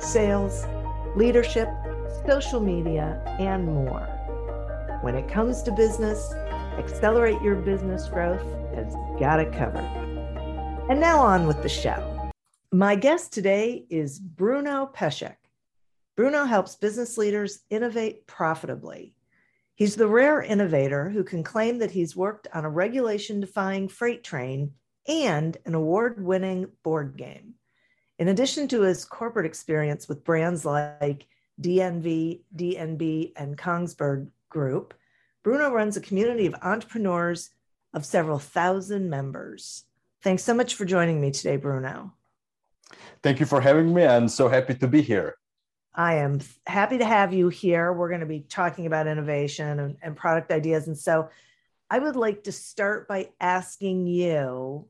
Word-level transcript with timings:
sales, 0.00 0.64
leadership, 1.16 1.68
social 2.26 2.60
media, 2.60 3.22
and 3.38 3.66
more. 3.66 4.06
When 5.02 5.14
it 5.14 5.28
comes 5.28 5.62
to 5.62 5.72
business, 5.72 6.32
Accelerate 6.78 7.40
Your 7.42 7.56
Business 7.56 8.08
Growth 8.08 8.44
has 8.74 8.94
got 9.18 9.40
it 9.40 9.52
covered. 9.52 9.84
And 10.88 11.00
now 11.00 11.18
on 11.18 11.46
with 11.46 11.62
the 11.62 11.68
show. 11.68 12.30
My 12.72 12.94
guest 12.94 13.32
today 13.32 13.86
is 13.90 14.18
Bruno 14.18 14.90
Pešec. 14.94 15.36
Bruno 16.16 16.44
helps 16.44 16.76
business 16.76 17.18
leaders 17.18 17.60
innovate 17.70 18.26
profitably. 18.26 19.14
He's 19.74 19.96
the 19.96 20.08
rare 20.08 20.42
innovator 20.42 21.08
who 21.08 21.22
can 21.22 21.44
claim 21.44 21.78
that 21.78 21.92
he's 21.92 22.16
worked 22.16 22.48
on 22.52 22.64
a 22.64 22.70
regulation 22.70 23.40
defying 23.40 23.88
freight 23.88 24.24
train 24.24 24.72
and 25.06 25.56
an 25.64 25.74
award 25.74 26.24
winning 26.24 26.66
board 26.82 27.16
game. 27.16 27.54
In 28.18 28.28
addition 28.28 28.66
to 28.68 28.82
his 28.82 29.04
corporate 29.04 29.46
experience 29.46 30.08
with 30.08 30.24
brands 30.24 30.64
like 30.64 31.26
DNV, 31.60 32.40
DNB, 32.56 33.32
and 33.36 33.56
Kongsberg 33.56 34.28
Group, 34.48 34.94
Bruno 35.44 35.70
runs 35.70 35.96
a 35.96 36.00
community 36.00 36.46
of 36.46 36.54
entrepreneurs 36.62 37.50
of 37.94 38.04
several 38.04 38.38
thousand 38.38 39.08
members. 39.08 39.84
Thanks 40.22 40.42
so 40.42 40.52
much 40.52 40.74
for 40.74 40.84
joining 40.84 41.20
me 41.20 41.30
today, 41.30 41.56
Bruno. 41.56 42.12
Thank 43.22 43.38
you 43.40 43.46
for 43.46 43.60
having 43.60 43.94
me. 43.94 44.04
I'm 44.04 44.28
so 44.28 44.48
happy 44.48 44.74
to 44.74 44.88
be 44.88 45.00
here. 45.00 45.36
I 45.94 46.14
am 46.14 46.40
happy 46.66 46.98
to 46.98 47.04
have 47.04 47.32
you 47.32 47.48
here. 47.48 47.92
We're 47.92 48.08
going 48.08 48.20
to 48.20 48.26
be 48.26 48.40
talking 48.40 48.86
about 48.86 49.06
innovation 49.06 49.78
and, 49.80 49.96
and 50.02 50.16
product 50.16 50.50
ideas. 50.50 50.86
And 50.86 50.98
so 50.98 51.28
I 51.90 51.98
would 51.98 52.16
like 52.16 52.44
to 52.44 52.52
start 52.52 53.08
by 53.08 53.30
asking 53.40 54.06
you 54.06 54.86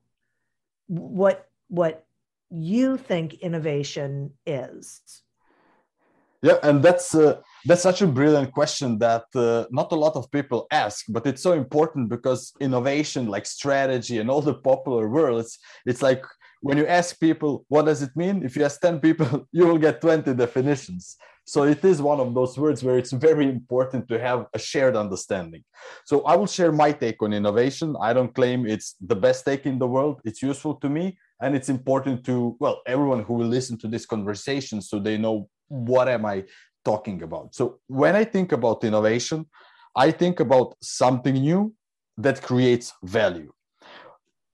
what 0.86 1.48
what 1.68 2.06
you 2.50 2.96
think 2.96 3.34
innovation 3.34 4.32
is. 4.46 5.00
Yeah, 6.40 6.58
and 6.62 6.82
that's 6.82 7.14
uh, 7.14 7.40
that's 7.64 7.82
such 7.82 8.00
a 8.00 8.06
brilliant 8.06 8.52
question 8.52 8.98
that 9.00 9.24
uh, 9.34 9.64
not 9.70 9.90
a 9.90 9.96
lot 9.96 10.14
of 10.14 10.30
people 10.30 10.68
ask, 10.70 11.04
but 11.08 11.26
it's 11.26 11.42
so 11.42 11.52
important 11.52 12.08
because 12.08 12.52
innovation, 12.60 13.26
like 13.26 13.44
strategy 13.44 14.18
and 14.18 14.30
all 14.30 14.40
the 14.40 14.54
popular 14.54 15.08
words, 15.08 15.58
it's 15.84 16.00
like 16.00 16.24
when 16.60 16.78
you 16.78 16.86
ask 16.86 17.18
people 17.18 17.64
what 17.68 17.86
does 17.86 18.02
it 18.02 18.14
mean? 18.14 18.44
If 18.44 18.56
you 18.56 18.64
ask 18.64 18.80
10 18.80 19.00
people 19.00 19.48
you 19.52 19.66
will 19.66 19.78
get 19.78 20.00
20 20.00 20.34
definitions. 20.34 21.16
So 21.44 21.62
it 21.62 21.82
is 21.82 22.02
one 22.02 22.20
of 22.20 22.34
those 22.34 22.58
words 22.58 22.84
where 22.84 22.98
it's 22.98 23.12
very 23.12 23.48
important 23.48 24.06
to 24.08 24.18
have 24.20 24.46
a 24.52 24.58
shared 24.58 24.96
understanding. 24.96 25.64
So 26.04 26.22
i 26.24 26.36
will 26.36 26.46
share 26.46 26.72
my 26.72 26.92
take 26.92 27.22
on 27.22 27.32
innovation. 27.32 27.96
I 28.00 28.12
don't 28.12 28.34
claim 28.34 28.66
it's 28.66 28.96
the 29.00 29.16
best 29.16 29.46
take 29.46 29.64
in 29.64 29.78
the 29.78 29.88
world. 29.88 30.20
It's 30.24 30.42
useful 30.42 30.74
to 30.74 30.88
me 30.90 31.16
and 31.40 31.54
it's 31.54 31.68
important 31.68 32.24
to 32.24 32.56
well 32.60 32.80
everyone 32.86 33.22
who 33.22 33.34
will 33.34 33.46
listen 33.46 33.76
to 33.78 33.88
this 33.88 34.06
conversation 34.06 34.80
so 34.80 34.98
they 34.98 35.16
know 35.16 35.48
what 35.68 36.08
am 36.08 36.24
i 36.24 36.44
talking 36.84 37.22
about 37.22 37.54
so 37.54 37.78
when 37.86 38.14
i 38.16 38.24
think 38.24 38.52
about 38.52 38.84
innovation 38.84 39.46
i 39.96 40.10
think 40.10 40.40
about 40.40 40.74
something 40.82 41.34
new 41.34 41.72
that 42.16 42.42
creates 42.42 42.92
value 43.02 43.52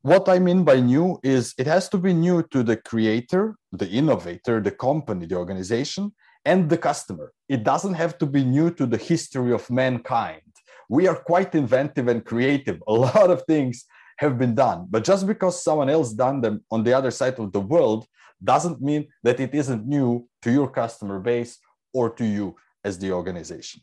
what 0.05 0.29
I 0.29 0.39
mean 0.39 0.65
by 0.65 0.81
new 0.81 1.19
is 1.23 1.55
it 1.57 1.67
has 1.67 1.89
to 1.89 1.97
be 1.97 2.13
new 2.13 2.43
to 2.51 2.63
the 2.63 2.77
creator, 2.77 3.57
the 3.73 3.89
innovator, 3.89 4.61
the 4.61 4.71
company, 4.71 5.25
the 5.25 5.37
organization, 5.37 6.13
and 6.45 6.69
the 6.69 6.77
customer. 6.77 7.33
It 7.49 7.65
doesn't 7.65 7.95
have 7.95 8.19
to 8.19 8.27
be 8.27 8.45
new 8.45 8.71
to 8.73 8.85
the 8.85 8.99
history 8.99 9.51
of 9.51 9.71
mankind. 9.71 10.43
We 10.91 11.09
are 11.09 11.17
quite 11.17 11.55
inventive 11.55 12.09
and 12.09 12.23
creative. 12.23 12.83
A 12.87 12.93
lot 12.93 13.31
of 13.31 13.45
things 13.47 13.87
have 14.19 14.39
been 14.39 14.55
done, 14.55 14.87
but 14.91 15.05
just 15.05 15.27
because 15.27 15.63
someone 15.63 15.89
else 15.89 16.13
done 16.13 16.41
them 16.41 16.65
on 16.71 16.85
the 16.85 16.93
other 16.93 17.11
side 17.11 17.39
of 17.39 17.53
the 17.53 17.61
world 17.61 18.07
doesn't 18.43 18.81
mean 18.81 19.07
that 19.23 19.41
it 19.41 19.55
isn't 19.55 19.87
new 19.87 20.29
to 20.43 20.51
your 20.51 20.69
customer 20.69 21.19
base 21.19 21.59
or 21.93 22.11
to 22.11 22.25
you 22.25 22.55
as 22.85 22.99
the 22.99 23.13
organization. 23.13 23.81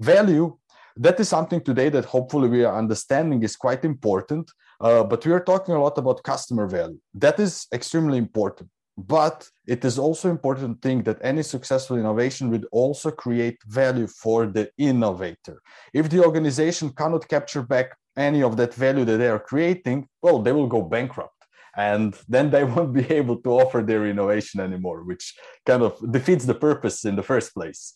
Value 0.00 0.56
that 0.96 1.18
is 1.18 1.28
something 1.28 1.60
today 1.60 1.88
that 1.88 2.04
hopefully 2.04 2.48
we 2.48 2.64
are 2.64 2.78
understanding 2.78 3.42
is 3.42 3.56
quite 3.56 3.84
important 3.84 4.48
uh, 4.80 5.02
but 5.02 5.24
we 5.26 5.32
are 5.32 5.40
talking 5.40 5.74
a 5.74 5.82
lot 5.82 5.98
about 5.98 6.22
customer 6.22 6.66
value. 6.66 6.98
That 7.14 7.40
is 7.40 7.66
extremely 7.72 8.18
important 8.18 8.70
but 8.96 9.48
it 9.66 9.84
is 9.84 9.98
also 9.98 10.30
important 10.30 10.80
to 10.80 10.88
think 10.88 11.04
that 11.04 11.18
any 11.22 11.42
successful 11.42 11.96
innovation 11.96 12.48
would 12.50 12.66
also 12.70 13.10
create 13.10 13.58
value 13.66 14.06
for 14.06 14.46
the 14.46 14.70
innovator. 14.78 15.60
If 15.92 16.10
the 16.10 16.24
organization 16.24 16.90
cannot 16.90 17.28
capture 17.28 17.62
back 17.62 17.96
any 18.16 18.42
of 18.42 18.56
that 18.56 18.74
value 18.74 19.04
that 19.04 19.16
they 19.16 19.28
are 19.28 19.40
creating 19.40 20.08
well 20.22 20.40
they 20.40 20.52
will 20.52 20.66
go 20.66 20.82
bankrupt 20.82 21.30
and 21.76 22.16
then 22.28 22.50
they 22.50 22.64
won't 22.72 22.92
be 22.92 23.08
able 23.10 23.36
to 23.36 23.50
offer 23.50 23.82
their 23.82 24.06
innovation 24.06 24.60
anymore 24.60 25.02
which 25.04 25.34
kind 25.66 25.82
of 25.82 25.92
defeats 26.12 26.44
the 26.44 26.54
purpose 26.54 27.04
in 27.04 27.16
the 27.16 27.22
first 27.22 27.54
place 27.54 27.94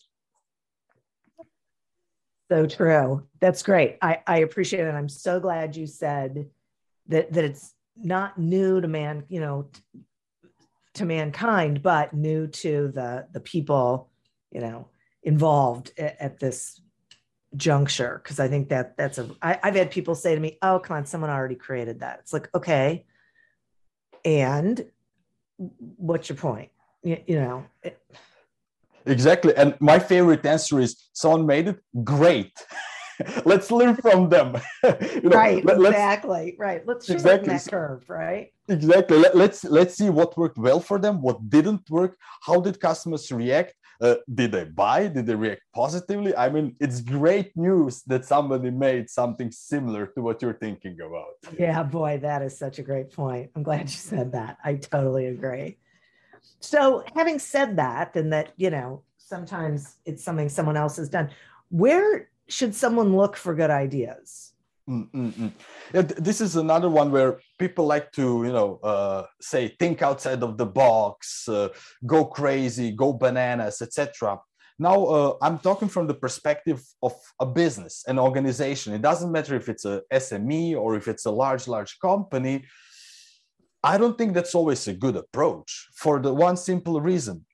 so 2.49 2.65
true. 2.65 3.27
That's 3.39 3.61
great. 3.61 3.97
I, 4.01 4.21
I 4.25 4.39
appreciate 4.39 4.85
it. 4.85 4.95
I'm 4.95 5.07
so 5.07 5.39
glad 5.39 5.75
you 5.75 5.85
said 5.85 6.49
that 7.07 7.31
that 7.33 7.43
it's 7.43 7.73
not 7.95 8.39
new 8.39 8.81
to 8.81 8.87
man, 8.87 9.23
you 9.29 9.39
know, 9.39 9.69
to 10.95 11.05
mankind, 11.05 11.83
but 11.83 12.13
new 12.13 12.47
to 12.47 12.87
the 12.89 13.27
the 13.31 13.39
people, 13.39 14.09
you 14.51 14.61
know, 14.61 14.87
involved 15.21 15.91
at, 15.97 16.19
at 16.19 16.39
this 16.39 16.81
juncture. 17.55 18.21
Because 18.23 18.39
I 18.39 18.47
think 18.47 18.69
that 18.69 18.97
that's 18.97 19.17
a. 19.17 19.29
I, 19.41 19.59
I've 19.63 19.75
had 19.75 19.91
people 19.91 20.15
say 20.15 20.35
to 20.35 20.41
me, 20.41 20.57
"Oh, 20.61 20.79
come 20.79 20.97
on, 20.97 21.05
someone 21.05 21.29
already 21.29 21.55
created 21.55 21.99
that." 22.01 22.19
It's 22.21 22.33
like, 22.33 22.49
okay, 22.55 23.05
and 24.25 24.85
what's 25.57 26.29
your 26.29 26.37
point? 26.37 26.69
You, 27.03 27.17
you 27.27 27.35
know. 27.39 27.65
It, 27.83 27.99
Exactly. 29.05 29.55
And 29.55 29.75
my 29.79 29.97
favorite 29.97 30.45
answer 30.45 30.79
is 30.79 31.09
someone 31.13 31.45
made 31.45 31.67
it 31.67 31.79
great. 32.03 32.53
let's 33.45 33.71
learn 33.71 33.95
from 33.95 34.29
them. 34.29 34.55
you 34.83 35.21
know, 35.29 35.37
right. 35.37 35.63
Let, 35.65 35.93
exactly. 35.93 36.55
Right. 36.57 36.85
Let's 36.85 37.09
exactly 37.09 37.49
that 37.49 37.67
curve. 37.67 38.09
Right. 38.09 38.53
Exactly. 38.67 39.17
Let, 39.17 39.35
let's 39.35 39.63
let's 39.63 39.95
see 39.95 40.09
what 40.09 40.37
worked 40.37 40.57
well 40.57 40.79
for 40.79 40.99
them, 40.99 41.21
what 41.21 41.49
didn't 41.49 41.89
work. 41.89 42.17
How 42.41 42.61
did 42.61 42.79
customers 42.79 43.31
react? 43.31 43.73
Uh, 44.01 44.15
did 44.33 44.53
they 44.53 44.63
buy? 44.63 45.07
Did 45.07 45.25
they 45.25 45.35
react 45.35 45.61
positively? 45.73 46.35
I 46.35 46.49
mean, 46.49 46.75
it's 46.79 47.01
great 47.01 47.55
news 47.57 48.01
that 48.03 48.23
somebody 48.23 48.71
made 48.71 49.09
something 49.09 49.51
similar 49.51 50.07
to 50.07 50.21
what 50.21 50.41
you're 50.41 50.53
thinking 50.53 50.97
about. 51.01 51.57
Yeah, 51.59 51.83
boy, 51.83 52.19
that 52.21 52.41
is 52.41 52.57
such 52.57 52.79
a 52.79 52.81
great 52.83 53.11
point. 53.11 53.51
I'm 53.55 53.63
glad 53.63 53.81
you 53.81 53.97
said 53.97 54.31
that. 54.31 54.57
I 54.63 54.75
totally 54.75 55.27
agree. 55.27 55.79
So, 56.61 57.03
having 57.15 57.39
said 57.39 57.75
that, 57.75 58.15
and 58.15 58.31
that, 58.31 58.53
you 58.55 58.69
know, 58.69 59.03
sometimes 59.17 59.97
it's 60.05 60.23
something 60.23 60.47
someone 60.47 60.77
else 60.77 60.95
has 60.97 61.09
done, 61.09 61.29
where 61.69 62.29
should 62.47 62.73
someone 62.73 63.15
look 63.15 63.35
for 63.35 63.53
good 63.53 63.69
ideas? 63.69 64.48
Mm-mm-mm. 64.89 65.51
Yeah, 65.93 66.01
this 66.01 66.41
is 66.41 66.55
another 66.55 66.89
one 66.89 67.11
where 67.11 67.39
people 67.59 67.85
like 67.85 68.11
to, 68.13 68.43
you 68.43 68.51
know, 68.51 68.79
uh, 68.83 69.25
say 69.39 69.75
think 69.79 70.01
outside 70.01 70.41
of 70.41 70.57
the 70.57 70.65
box, 70.65 71.47
uh, 71.47 71.69
go 72.05 72.25
crazy, 72.25 72.91
go 72.91 73.13
bananas, 73.13 73.83
etc. 73.83 74.39
Now, 74.79 75.05
uh, 75.05 75.37
I'm 75.41 75.59
talking 75.59 75.89
from 75.89 76.07
the 76.07 76.13
perspective 76.15 76.81
of 77.03 77.13
a 77.39 77.45
business, 77.45 78.03
an 78.07 78.17
organization. 78.17 78.93
It 78.93 79.01
doesn't 79.01 79.31
matter 79.31 79.55
if 79.55 79.69
it's 79.69 79.85
a 79.85 80.01
SME 80.11 80.75
or 80.75 80.95
if 80.95 81.07
it's 81.07 81.25
a 81.25 81.31
large, 81.31 81.67
large 81.67 81.99
company. 81.99 82.65
I 83.83 83.97
don't 83.97 84.17
think 84.17 84.33
that's 84.33 84.55
always 84.55 84.87
a 84.87 84.93
good 84.93 85.17
approach 85.17 85.89
for 85.93 86.19
the 86.19 86.33
one 86.33 86.57
simple 86.57 86.99
reason. 86.99 87.45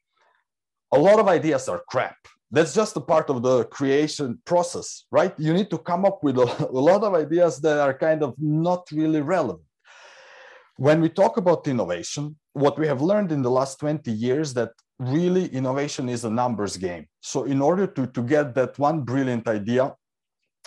A 0.93 0.99
lot 0.99 1.19
of 1.19 1.27
ideas 1.27 1.67
are 1.67 1.83
crap. 1.89 2.15
That's 2.51 2.73
just 2.73 2.95
a 2.95 3.01
part 3.01 3.29
of 3.29 3.41
the 3.41 3.65
creation 3.65 4.39
process, 4.45 5.05
right? 5.11 5.33
You 5.37 5.53
need 5.53 5.69
to 5.71 5.77
come 5.77 6.05
up 6.05 6.23
with 6.23 6.37
a, 6.37 6.67
a 6.69 6.81
lot 6.91 7.03
of 7.03 7.13
ideas 7.13 7.59
that 7.61 7.79
are 7.79 7.97
kind 7.97 8.23
of 8.23 8.35
not 8.37 8.87
really 8.91 9.21
relevant. 9.21 9.61
When 10.77 11.01
we 11.01 11.09
talk 11.09 11.37
about 11.37 11.67
innovation, 11.67 12.37
what 12.53 12.77
we 12.77 12.87
have 12.87 13.01
learned 13.01 13.31
in 13.31 13.41
the 13.41 13.49
last 13.49 13.79
20 13.79 14.11
years 14.11 14.53
that 14.55 14.71
really 14.99 15.47
innovation 15.47 16.09
is 16.09 16.25
a 16.25 16.29
numbers 16.29 16.77
game. 16.77 17.07
So 17.21 17.43
in 17.43 17.61
order 17.61 17.87
to, 17.87 18.07
to 18.07 18.21
get 18.21 18.55
that 18.55 18.77
one 18.77 19.01
brilliant 19.01 19.47
idea 19.47 19.93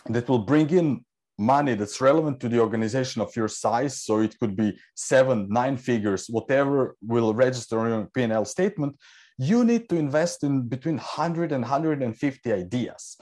that 0.07 0.29
will 0.29 0.41
bring 0.41 0.71
in 0.71 1.05
money 1.39 1.75
that's 1.75 2.01
relevant 2.01 2.41
to 2.41 2.49
the 2.49 2.59
organization 2.59 3.23
of 3.23 3.35
your 3.37 3.49
size. 3.49 4.03
So 4.03 4.21
it 4.21 4.39
could 4.39 4.57
be 4.57 4.77
seven, 4.95 5.47
nine 5.49 5.77
figures, 5.77 6.27
whatever 6.29 6.97
will 7.01 7.33
register 7.33 7.79
on 7.79 7.89
your 7.89 8.07
P&L 8.07 8.45
statement. 8.45 8.97
You 9.39 9.65
need 9.65 9.89
to 9.89 9.97
invest 9.97 10.43
in 10.43 10.69
between 10.69 10.97
100 10.97 11.53
and 11.53 11.63
150 11.63 12.53
ideas. 12.53 13.17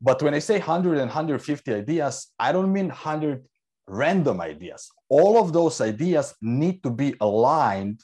But 0.00 0.22
when 0.22 0.34
I 0.34 0.40
say 0.40 0.58
100 0.58 0.98
and 0.98 1.08
150 1.08 1.72
ideas, 1.72 2.32
I 2.38 2.52
don't 2.52 2.72
mean 2.72 2.88
100 2.88 3.44
random 3.86 4.40
ideas. 4.40 4.90
All 5.08 5.38
of 5.38 5.52
those 5.52 5.80
ideas 5.80 6.34
need 6.42 6.82
to 6.82 6.90
be 6.90 7.14
aligned 7.20 8.00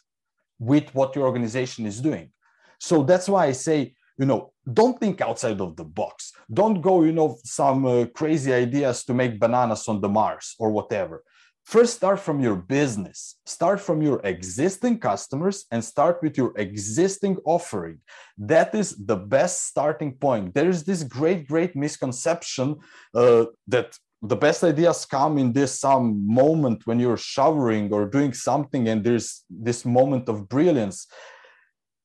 with 0.59 0.95
what 0.95 1.17
your 1.17 1.27
organization 1.27 1.87
is 1.87 2.01
doing. 2.01 2.31
So 2.79 3.03
that's 3.03 3.29
why 3.29 3.47
I 3.47 3.53
say, 3.53 3.95
you 4.19 4.27
know, 4.27 4.53
don't 4.73 4.99
think 4.99 5.21
outside 5.21 5.61
of 5.61 5.77
the 5.77 5.85
box. 5.85 6.33
Don't 6.53 6.81
go, 6.81 7.03
you 7.03 7.13
know, 7.13 7.39
some 7.45 7.85
uh, 7.87 8.07
crazy 8.15 8.53
ideas 8.53 9.05
to 9.05 9.15
make 9.15 9.41
bananas 9.41 9.89
on 9.89 10.01
the 10.01 10.09
Mars 10.09 10.55
or 10.59 10.71
whatever. 10.71 11.23
First, 11.67 11.97
start 11.97 12.21
from 12.21 12.39
your 12.39 12.55
business. 12.55 13.41
Start 13.45 13.81
from 13.81 14.01
your 14.01 14.21
existing 14.23 15.01
customers 15.01 15.65
and 15.73 15.85
start 15.85 16.23
with 16.23 16.39
your 16.39 16.53
existing 16.57 17.39
offering. 17.45 17.99
That 18.39 18.73
is 18.73 18.95
the 19.05 19.17
best 19.17 19.67
starting 19.67 20.13
point. 20.13 20.55
There 20.55 20.69
is 20.69 20.85
this 20.85 21.03
great, 21.03 21.49
great 21.49 21.75
misconception 21.75 22.77
uh, 23.17 23.47
that 23.67 23.99
the 24.23 24.37
best 24.37 24.63
ideas 24.63 25.05
come 25.07 25.39
in 25.39 25.53
this 25.53 25.81
some 25.81 26.25
moment 26.25 26.87
when 26.87 27.01
you're 27.01 27.17
showering 27.17 27.93
or 27.93 28.07
doing 28.07 28.33
something 28.33 28.89
and 28.89 29.03
there's 29.03 29.43
this 29.51 29.85
moment 29.85 30.29
of 30.29 30.49
brilliance 30.49 31.09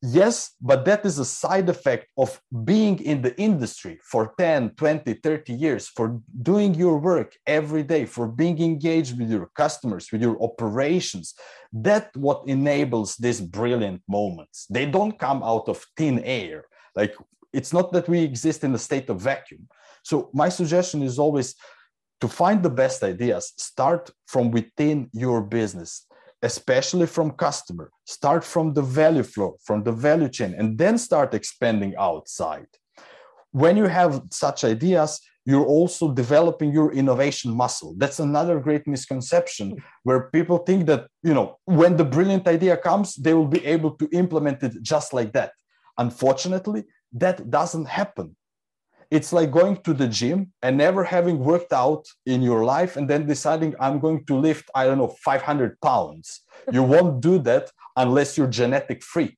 yes 0.02 0.56
but 0.60 0.84
that 0.84 1.06
is 1.06 1.20
a 1.20 1.26
side 1.26 1.70
effect 1.70 2.08
of 2.18 2.42
being 2.64 2.98
in 3.00 3.22
the 3.22 3.40
industry 3.40 4.00
for 4.04 4.34
10 4.38 4.72
20 4.72 5.14
30 5.14 5.54
years 5.54 5.88
for 5.88 6.20
doing 6.42 6.74
your 6.74 6.98
work 6.98 7.36
every 7.46 7.84
day 7.84 8.06
for 8.06 8.28
being 8.28 8.60
engaged 8.62 9.20
with 9.20 9.30
your 9.30 9.50
customers 9.56 10.12
with 10.12 10.22
your 10.22 10.42
operations. 10.42 11.34
That 11.72 12.16
what 12.16 12.44
enables 12.48 13.16
these 13.16 13.42
brilliant 13.42 14.02
moments. 14.08 14.66
They 14.70 14.86
don't 14.86 15.18
come 15.18 15.44
out 15.44 15.68
of 15.68 15.86
thin 15.98 16.20
air. 16.24 16.66
Like 16.96 17.16
it's 17.54 17.74
not 17.74 17.92
that 17.94 18.10
we 18.10 18.20
exist 18.22 18.64
in 18.64 18.74
a 18.74 18.78
state 18.78 19.10
of 19.10 19.22
vacuum. 19.22 19.68
So 20.04 20.30
my 20.34 20.50
suggestion 20.50 21.04
is 21.04 21.20
always 21.20 21.56
to 22.22 22.28
find 22.28 22.62
the 22.62 22.70
best 22.70 23.04
ideas. 23.04 23.54
Start 23.58 24.10
from 24.28 24.52
within 24.52 25.10
your 25.14 25.42
business 25.42 26.08
especially 26.44 27.08
from 27.08 27.32
customer 27.32 27.92
start 28.06 28.44
from 28.44 28.74
the 28.74 28.82
value 28.82 29.24
flow 29.24 29.58
from 29.64 29.84
the 29.84 29.92
value 29.92 30.30
chain 30.30 30.54
and 30.58 30.78
then 30.78 30.98
start 30.98 31.34
expanding 31.34 31.94
outside. 31.98 32.68
When 33.52 33.78
you 33.78 33.86
have 33.86 34.22
such 34.32 34.64
ideas 34.64 35.20
you're 35.46 35.66
also 35.66 36.14
developing 36.14 36.72
your 36.72 36.92
innovation 36.94 37.52
muscle. 37.52 37.96
That's 37.98 38.20
another 38.20 38.60
great 38.60 38.86
misconception 38.86 39.76
where 40.04 40.30
people 40.30 40.60
think 40.60 40.86
that 40.86 41.08
you 41.24 41.34
know 41.34 41.58
when 41.66 41.98
the 41.98 42.06
brilliant 42.06 42.48
idea 42.48 42.78
comes 42.78 43.16
they 43.16 43.34
will 43.34 43.48
be 43.48 43.66
able 43.66 43.92
to 43.92 44.08
implement 44.12 44.64
it 44.64 44.74
just 44.82 45.14
like 45.14 45.34
that. 45.34 45.52
Unfortunately 45.98 46.84
that 47.14 47.50
doesn't 47.50 47.88
happen 47.88 48.36
it's 49.12 49.34
like 49.34 49.52
going 49.52 49.76
to 49.84 49.94
the 49.94 50.08
gym 50.08 50.54
and 50.64 50.78
never 50.78 51.04
having 51.04 51.38
worked 51.40 51.74
out 51.74 52.06
in 52.26 52.42
your 52.42 52.64
life 52.64 52.96
and 52.96 53.10
then 53.10 53.28
deciding 53.28 53.76
i'm 53.80 54.00
going 54.00 54.26
to 54.26 54.36
lift 54.36 54.66
i 54.74 54.86
don't 54.86 54.98
know 54.98 55.14
500 55.24 55.80
pounds. 55.82 56.42
You 56.72 56.84
won't 56.84 57.22
do 57.22 57.40
that 57.50 57.72
unless 58.04 58.38
you're 58.38 58.48
a 58.48 58.58
genetic 58.62 59.02
freak. 59.04 59.38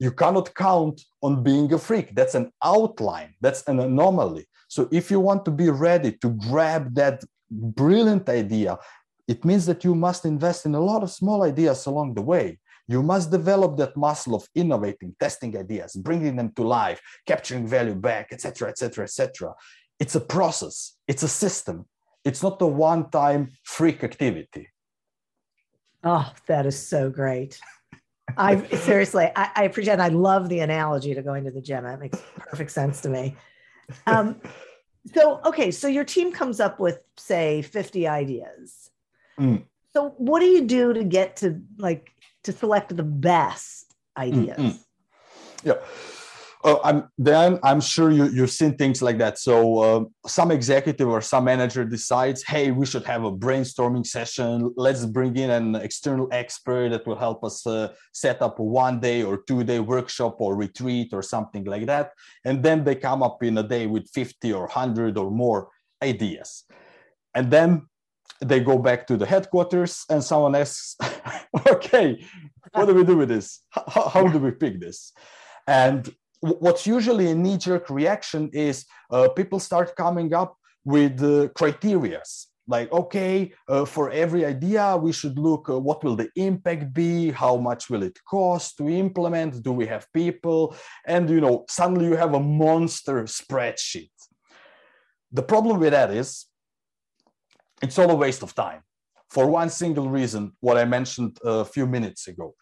You 0.00 0.10
cannot 0.10 0.54
count 0.54 0.96
on 1.22 1.42
being 1.42 1.70
a 1.74 1.78
freak. 1.78 2.14
That's 2.14 2.34
an 2.34 2.50
outline. 2.64 3.34
That's 3.42 3.62
an 3.66 3.78
anomaly. 3.78 4.46
So 4.68 4.88
if 4.90 5.10
you 5.10 5.20
want 5.20 5.44
to 5.44 5.50
be 5.50 5.68
ready 5.68 6.12
to 6.22 6.28
grab 6.48 6.94
that 6.94 7.22
brilliant 7.50 8.26
idea 8.28 8.78
it 9.28 9.44
means 9.44 9.66
that 9.66 9.84
you 9.84 9.94
must 9.94 10.24
invest 10.24 10.66
in 10.66 10.74
a 10.74 10.80
lot 10.80 11.02
of 11.02 11.10
small 11.10 11.42
ideas 11.42 11.86
along 11.86 12.14
the 12.14 12.22
way 12.22 12.58
you 12.88 13.02
must 13.02 13.30
develop 13.30 13.76
that 13.76 13.96
muscle 13.96 14.34
of 14.34 14.48
innovating, 14.54 15.14
testing 15.18 15.56
ideas, 15.56 15.96
bringing 15.96 16.36
them 16.36 16.52
to 16.56 16.62
life, 16.62 17.00
capturing 17.26 17.66
value 17.66 17.94
back, 17.94 18.28
etc., 18.32 18.68
etc., 18.68 19.04
etc. 19.04 19.54
It's 19.98 20.14
a 20.14 20.20
process. 20.20 20.96
It's 21.08 21.22
a 21.22 21.28
system. 21.28 21.86
It's 22.24 22.42
not 22.42 22.60
a 22.62 22.66
one-time 22.66 23.52
freak 23.64 24.04
activity. 24.04 24.68
Oh, 26.04 26.32
that 26.46 26.66
is 26.66 26.78
so 26.78 27.10
great. 27.10 27.58
I 28.36 28.64
seriously, 28.76 29.30
I, 29.34 29.50
I 29.54 29.64
appreciate. 29.64 30.00
I 30.00 30.08
love 30.08 30.48
the 30.48 30.60
analogy 30.60 31.14
to 31.14 31.22
going 31.22 31.44
to 31.44 31.50
the 31.50 31.60
gym. 31.60 31.86
It 31.86 32.00
makes 32.00 32.20
perfect 32.36 32.70
sense 32.70 33.00
to 33.02 33.08
me. 33.08 33.36
Um, 34.06 34.40
so, 35.14 35.40
okay, 35.44 35.70
so 35.70 35.86
your 35.86 36.04
team 36.04 36.32
comes 36.32 36.58
up 36.60 36.80
with, 36.80 36.98
say, 37.16 37.62
fifty 37.62 38.08
ideas. 38.08 38.90
Mm. 39.38 39.62
So, 39.92 40.14
what 40.18 40.40
do 40.40 40.46
you 40.46 40.62
do 40.64 40.92
to 40.92 41.04
get 41.04 41.36
to 41.36 41.62
like 41.78 42.12
to 42.46 42.52
select 42.52 42.96
the 42.96 43.02
best 43.02 43.94
ideas. 44.16 44.58
Mm-hmm. 44.58 45.68
Yeah. 45.68 45.78
Uh, 46.64 46.78
I'm 46.82 47.08
then 47.18 47.60
I'm 47.62 47.80
sure 47.80 48.10
you 48.10 48.24
you've 48.36 48.50
seen 48.50 48.76
things 48.76 49.00
like 49.00 49.18
that. 49.18 49.38
So 49.38 49.54
uh, 49.86 50.00
some 50.26 50.50
executive 50.50 51.08
or 51.08 51.20
some 51.20 51.44
manager 51.44 51.84
decides, 51.84 52.42
hey, 52.42 52.70
we 52.70 52.86
should 52.86 53.04
have 53.04 53.22
a 53.24 53.30
brainstorming 53.30 54.06
session. 54.06 54.72
Let's 54.76 55.04
bring 55.04 55.36
in 55.36 55.50
an 55.50 55.76
external 55.76 56.28
expert 56.32 56.88
that 56.90 57.06
will 57.06 57.20
help 57.26 57.44
us 57.44 57.66
uh, 57.66 57.92
set 58.12 58.42
up 58.42 58.58
a 58.58 58.64
one 58.64 58.98
day 59.00 59.22
or 59.22 59.34
two 59.48 59.62
day 59.62 59.80
workshop 59.80 60.40
or 60.40 60.56
retreat 60.56 61.10
or 61.12 61.22
something 61.22 61.64
like 61.64 61.86
that. 61.86 62.10
And 62.44 62.64
then 62.64 62.82
they 62.84 62.96
come 62.96 63.22
up 63.22 63.42
in 63.42 63.58
a 63.58 63.62
day 63.62 63.86
with 63.86 64.08
50 64.10 64.52
or 64.52 64.66
100 64.66 65.18
or 65.18 65.30
more 65.30 65.68
ideas. 66.02 66.64
And 67.34 67.50
then 67.50 67.86
they 68.40 68.60
go 68.60 68.78
back 68.78 69.06
to 69.06 69.16
the 69.16 69.26
headquarters 69.26 70.04
and 70.10 70.22
someone 70.22 70.54
asks 70.54 70.96
okay 71.68 72.18
what 72.72 72.86
do 72.86 72.94
we 72.94 73.04
do 73.04 73.16
with 73.16 73.28
this? 73.28 73.60
How, 73.70 74.08
how 74.08 74.28
do 74.28 74.38
we 74.38 74.50
pick 74.50 74.80
this? 74.80 75.12
And 75.66 76.08
what's 76.40 76.86
usually 76.86 77.30
a 77.30 77.34
knee-jerk 77.34 77.88
reaction 77.90 78.50
is 78.52 78.84
uh, 79.10 79.28
people 79.30 79.58
start 79.58 79.96
coming 79.96 80.34
up 80.34 80.56
with 80.84 81.22
uh, 81.22 81.48
criterias. 81.58 82.46
Like 82.68 82.90
okay 82.92 83.52
uh, 83.68 83.84
for 83.84 84.10
every 84.10 84.44
idea 84.44 84.96
we 84.96 85.12
should 85.12 85.38
look 85.38 85.68
uh, 85.68 85.78
what 85.78 86.02
will 86.02 86.16
the 86.16 86.28
impact 86.34 86.92
be? 86.92 87.30
How 87.30 87.56
much 87.56 87.88
will 87.88 88.02
it 88.02 88.18
cost 88.28 88.76
to 88.78 88.88
implement? 88.88 89.62
Do 89.62 89.72
we 89.72 89.86
have 89.86 90.12
people? 90.12 90.74
And 91.06 91.30
you 91.30 91.40
know 91.40 91.64
suddenly 91.68 92.06
you 92.06 92.16
have 92.16 92.34
a 92.34 92.40
monster 92.40 93.22
spreadsheet. 93.22 94.10
The 95.30 95.44
problem 95.44 95.78
with 95.78 95.92
that 95.92 96.10
is 96.10 96.46
it's 97.82 97.98
all 97.98 98.10
a 98.10 98.14
waste 98.14 98.42
of 98.42 98.54
time. 98.54 98.80
For 99.30 99.46
one 99.46 99.70
single 99.70 100.08
reason 100.08 100.52
what 100.60 100.78
i 100.78 100.84
mentioned 100.84 101.38
a 101.44 101.64
few 101.64 101.86
minutes 101.86 102.28
ago. 102.28 102.54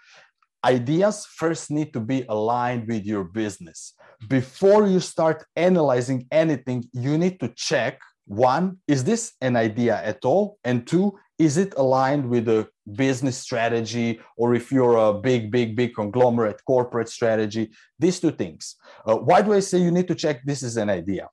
Ideas 0.64 1.26
first 1.26 1.70
need 1.70 1.92
to 1.92 2.00
be 2.00 2.24
aligned 2.28 2.88
with 2.88 3.04
your 3.04 3.24
business. 3.24 3.94
Before 4.28 4.86
you 4.86 4.98
start 4.98 5.44
analyzing 5.56 6.26
anything 6.32 6.84
you 6.92 7.18
need 7.18 7.38
to 7.40 7.48
check 7.48 8.00
one 8.26 8.78
is 8.88 9.04
this 9.04 9.34
an 9.40 9.56
idea 9.56 10.00
at 10.02 10.24
all? 10.24 10.58
And 10.64 10.86
two 10.86 11.18
is 11.38 11.58
it 11.58 11.74
aligned 11.76 12.28
with 12.28 12.48
a 12.48 12.68
business 12.94 13.36
strategy? 13.36 14.20
Or 14.36 14.54
if 14.54 14.72
you're 14.72 14.96
a 14.96 15.12
big 15.12 15.50
big 15.50 15.76
big 15.76 15.94
conglomerate 15.94 16.60
corporate 16.66 17.08
strategy 17.08 17.70
these 17.98 18.20
two 18.20 18.30
things. 18.30 18.76
Uh, 19.06 19.16
why 19.16 19.42
do 19.42 19.52
i 19.52 19.60
say 19.60 19.78
you 19.78 19.90
need 19.90 20.08
to 20.08 20.14
check 20.14 20.42
this 20.44 20.62
is 20.62 20.76
an 20.76 20.88
idea? 20.88 21.28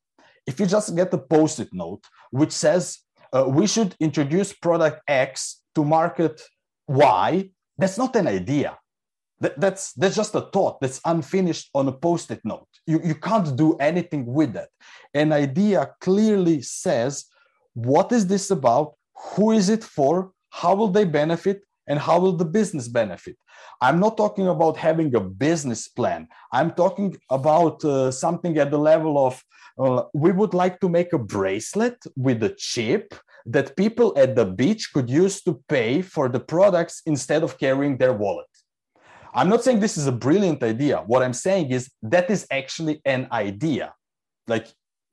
If 0.46 0.60
you 0.60 0.66
just 0.66 0.96
get 0.96 1.14
a 1.14 1.18
post-it 1.18 1.70
note 1.72 2.04
which 2.32 2.52
says 2.52 2.98
uh, 3.34 3.46
we 3.48 3.68
should 3.68 3.96
introduce 4.00 4.54
product 4.54 5.02
X 5.08 5.62
to 5.76 5.84
market 5.84 6.42
Y. 6.88 7.50
That's 7.78 7.98
not 7.98 8.16
an 8.16 8.28
idea. 8.28 8.78
That, 9.40 9.60
that's 9.60 9.94
that's 9.94 10.16
just 10.16 10.36
a 10.36 10.42
thought 10.42 10.80
that's 10.82 11.02
unfinished 11.04 11.70
on 11.74 11.88
a 11.88 11.92
post-it 11.92 12.42
note. 12.44 12.68
You, 12.86 13.02
you 13.04 13.16
can't 13.16 13.56
do 13.56 13.76
anything 13.78 14.26
with 14.26 14.54
that. 14.54 14.70
An 15.14 15.32
idea 15.32 15.90
clearly 16.00 16.62
says 16.62 17.26
what 17.74 18.12
is 18.12 18.28
this 18.28 18.52
about, 18.52 18.94
who 19.16 19.52
is 19.52 19.70
it 19.70 19.84
for, 19.84 20.32
how 20.50 20.76
will 20.76 20.90
they 20.90 21.06
benefit, 21.06 21.64
and 21.88 22.00
how 22.00 22.20
will 22.20 22.34
the 22.34 22.46
business 22.46 22.88
benefit? 22.88 23.38
I'm 23.82 24.00
not 24.00 24.18
talking 24.18 24.48
about 24.48 24.78
having 24.78 25.14
a 25.16 25.20
business 25.20 25.88
plan. 25.88 26.28
I'm 26.52 26.72
talking 26.72 27.18
about 27.30 27.84
uh, 27.84 28.12
something 28.12 28.58
at 28.58 28.72
the 28.72 28.78
level 28.78 29.26
of 29.26 29.44
uh, 29.80 30.04
we 30.14 30.32
would 30.32 30.54
like 30.54 30.80
to 30.82 30.90
make 30.90 31.14
a 31.14 31.18
bracelet 31.18 31.98
with 32.16 32.44
a 32.44 32.54
chip 32.58 33.14
that 33.46 33.76
people 33.76 34.14
at 34.18 34.36
the 34.36 34.46
beach 34.46 34.92
could 34.94 35.10
use 35.10 35.42
to 35.42 35.62
pay 35.68 36.02
for 36.02 36.30
the 36.30 36.40
products 36.40 37.02
instead 37.06 37.44
of 37.44 37.58
carrying 37.58 37.98
their 37.98 38.14
wallet. 38.14 38.46
I'm 39.34 39.50
not 39.50 39.64
saying 39.64 39.80
this 39.80 39.98
is 39.98 40.08
a 40.08 40.12
brilliant 40.12 40.62
idea. 40.62 41.04
What 41.08 41.24
i'm 41.24 41.34
saying 41.34 41.72
is 41.72 41.90
that 42.04 42.30
is 42.30 42.46
actually 42.52 43.02
an 43.06 43.28
idea. 43.32 43.94
Like 44.48 44.68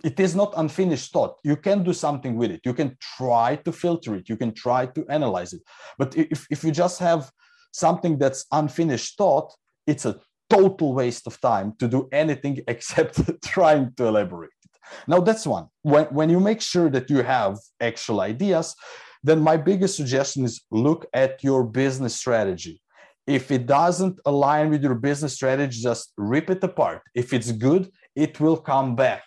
it 0.05 0.21
is 0.21 0.35
not 0.37 0.55
unfinished 0.57 1.13
thought. 1.13 1.37
You 1.43 1.57
can 1.57 1.83
do 1.83 1.93
something 1.93 2.37
with 2.37 2.51
it. 2.51 2.61
You 2.65 2.75
can 2.75 2.97
try 3.01 3.57
to 3.57 3.73
filter 3.73 4.15
it. 4.15 4.29
You 4.29 4.37
can 4.37 4.53
try 4.53 4.87
to 4.87 5.05
analyze 5.09 5.53
it. 5.53 5.63
But 5.99 6.17
if, 6.17 6.47
if 6.51 6.63
you 6.63 6.71
just 6.71 7.01
have 7.01 7.31
something 7.73 8.19
that's 8.19 8.47
unfinished 8.53 9.17
thought 9.19 9.53
it's 9.87 10.05
a 10.05 10.19
total 10.51 10.95
waste 10.95 11.27
of 11.27 11.41
time 11.41 11.75
to 11.79 11.89
do 11.89 12.09
anything 12.13 12.61
except 12.69 13.21
trying 13.45 13.93
to 13.97 14.07
elaborate 14.07 14.51
it. 14.65 14.71
Now 15.07 15.21
that's 15.21 15.47
one. 15.47 15.67
When, 15.83 16.07
when 16.07 16.31
you 16.31 16.41
make 16.41 16.61
sure 16.61 16.89
that 16.91 17.11
you 17.11 17.23
have 17.23 17.59
actual 17.81 18.21
ideas 18.21 18.75
then 19.23 19.41
my 19.41 19.57
biggest 19.57 19.97
suggestion 19.97 20.45
is 20.45 20.63
look 20.71 21.07
at 21.13 21.43
your 21.43 21.65
business 21.65 22.15
strategy. 22.15 22.81
If 23.27 23.51
it 23.51 23.67
doesn't 23.67 24.19
align 24.25 24.71
with 24.71 24.83
your 24.83 24.95
business 24.95 25.35
strategy, 25.35 25.83
just 25.83 26.13
rip 26.17 26.49
it 26.51 26.65
apart. 26.65 27.03
If 27.15 27.33
it's 27.33 27.53
good, 27.53 27.91
it 28.15 28.41
will 28.41 28.57
come 28.57 28.97
back. 28.97 29.25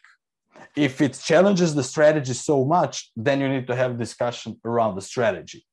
If 0.76 1.02
it 1.02 1.20
challenges 1.24 1.76
the 1.76 1.84
strategy 1.84 2.34
so 2.34 2.66
much, 2.66 3.12
then 3.16 3.42
you 3.42 3.50
need 3.50 3.68
to 3.68 3.76
have 3.76 4.00
discussion 4.00 4.60
around 4.64 4.96
the 4.96 5.02
strategy. 5.02 5.66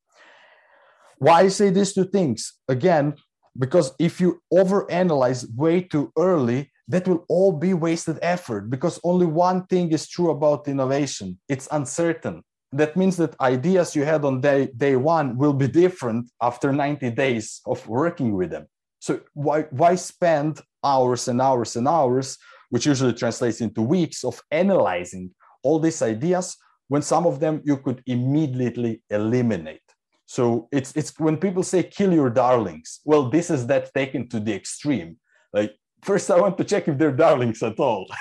Why 1.18 1.40
I 1.42 1.48
say 1.48 1.70
these 1.70 1.92
two 1.94 2.04
things? 2.04 2.54
Again, 2.68 3.14
because 3.58 3.92
if 3.98 4.20
you 4.20 4.40
overanalyze 4.52 5.46
way 5.54 5.82
too 5.82 6.12
early, 6.16 6.70
that 6.88 7.06
will 7.06 7.24
all 7.28 7.52
be 7.52 7.74
wasted 7.74 8.18
effort 8.22 8.70
because 8.70 8.98
only 9.04 9.26
one 9.26 9.66
thing 9.66 9.92
is 9.92 10.08
true 10.08 10.30
about 10.30 10.66
innovation 10.68 11.38
it's 11.48 11.68
uncertain 11.70 12.42
that 12.72 12.96
means 12.96 13.16
that 13.16 13.38
ideas 13.40 13.96
you 13.96 14.04
had 14.04 14.24
on 14.24 14.40
day, 14.40 14.68
day 14.76 14.96
one 14.96 15.36
will 15.38 15.54
be 15.54 15.68
different 15.68 16.30
after 16.42 16.72
90 16.72 17.10
days 17.12 17.60
of 17.66 17.86
working 17.88 18.34
with 18.34 18.50
them. 18.50 18.66
So 18.98 19.20
why, 19.32 19.62
why 19.70 19.94
spend 19.94 20.60
hours 20.84 21.28
and 21.28 21.40
hours 21.40 21.76
and 21.76 21.88
hours, 21.88 22.36
which 22.70 22.86
usually 22.86 23.12
translates 23.12 23.60
into 23.60 23.82
weeks 23.82 24.24
of 24.24 24.40
analyzing 24.50 25.30
all 25.62 25.78
these 25.78 26.02
ideas 26.02 26.56
when 26.88 27.02
some 27.02 27.26
of 27.26 27.40
them 27.40 27.60
you 27.64 27.76
could 27.76 28.02
immediately 28.06 29.02
eliminate. 29.10 29.82
So 30.26 30.68
it's 30.72 30.94
it's 30.96 31.18
when 31.18 31.36
people 31.36 31.62
say 31.62 31.82
kill 31.82 32.12
your 32.12 32.30
darlings. 32.30 33.00
Well, 33.04 33.30
this 33.30 33.50
is 33.50 33.66
that 33.68 33.94
taken 33.94 34.28
to 34.28 34.40
the 34.40 34.54
extreme. 34.54 35.16
Like 35.52 35.72
first 36.02 36.30
I 36.30 36.40
want 36.40 36.58
to 36.58 36.64
check 36.64 36.88
if 36.88 36.98
they're 36.98 37.12
darlings 37.12 37.62
at 37.62 37.78
all. 37.78 38.06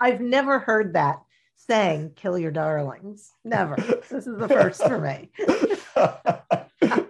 I've 0.00 0.20
never 0.20 0.58
heard 0.58 0.94
that 0.94 1.20
saying 1.56 2.12
kill 2.16 2.38
your 2.38 2.50
darlings. 2.50 3.30
Never. 3.44 3.76
this 4.10 4.26
is 4.26 4.38
the 4.38 4.48
first 4.48 4.82
for 4.82 4.98
me. 4.98 5.30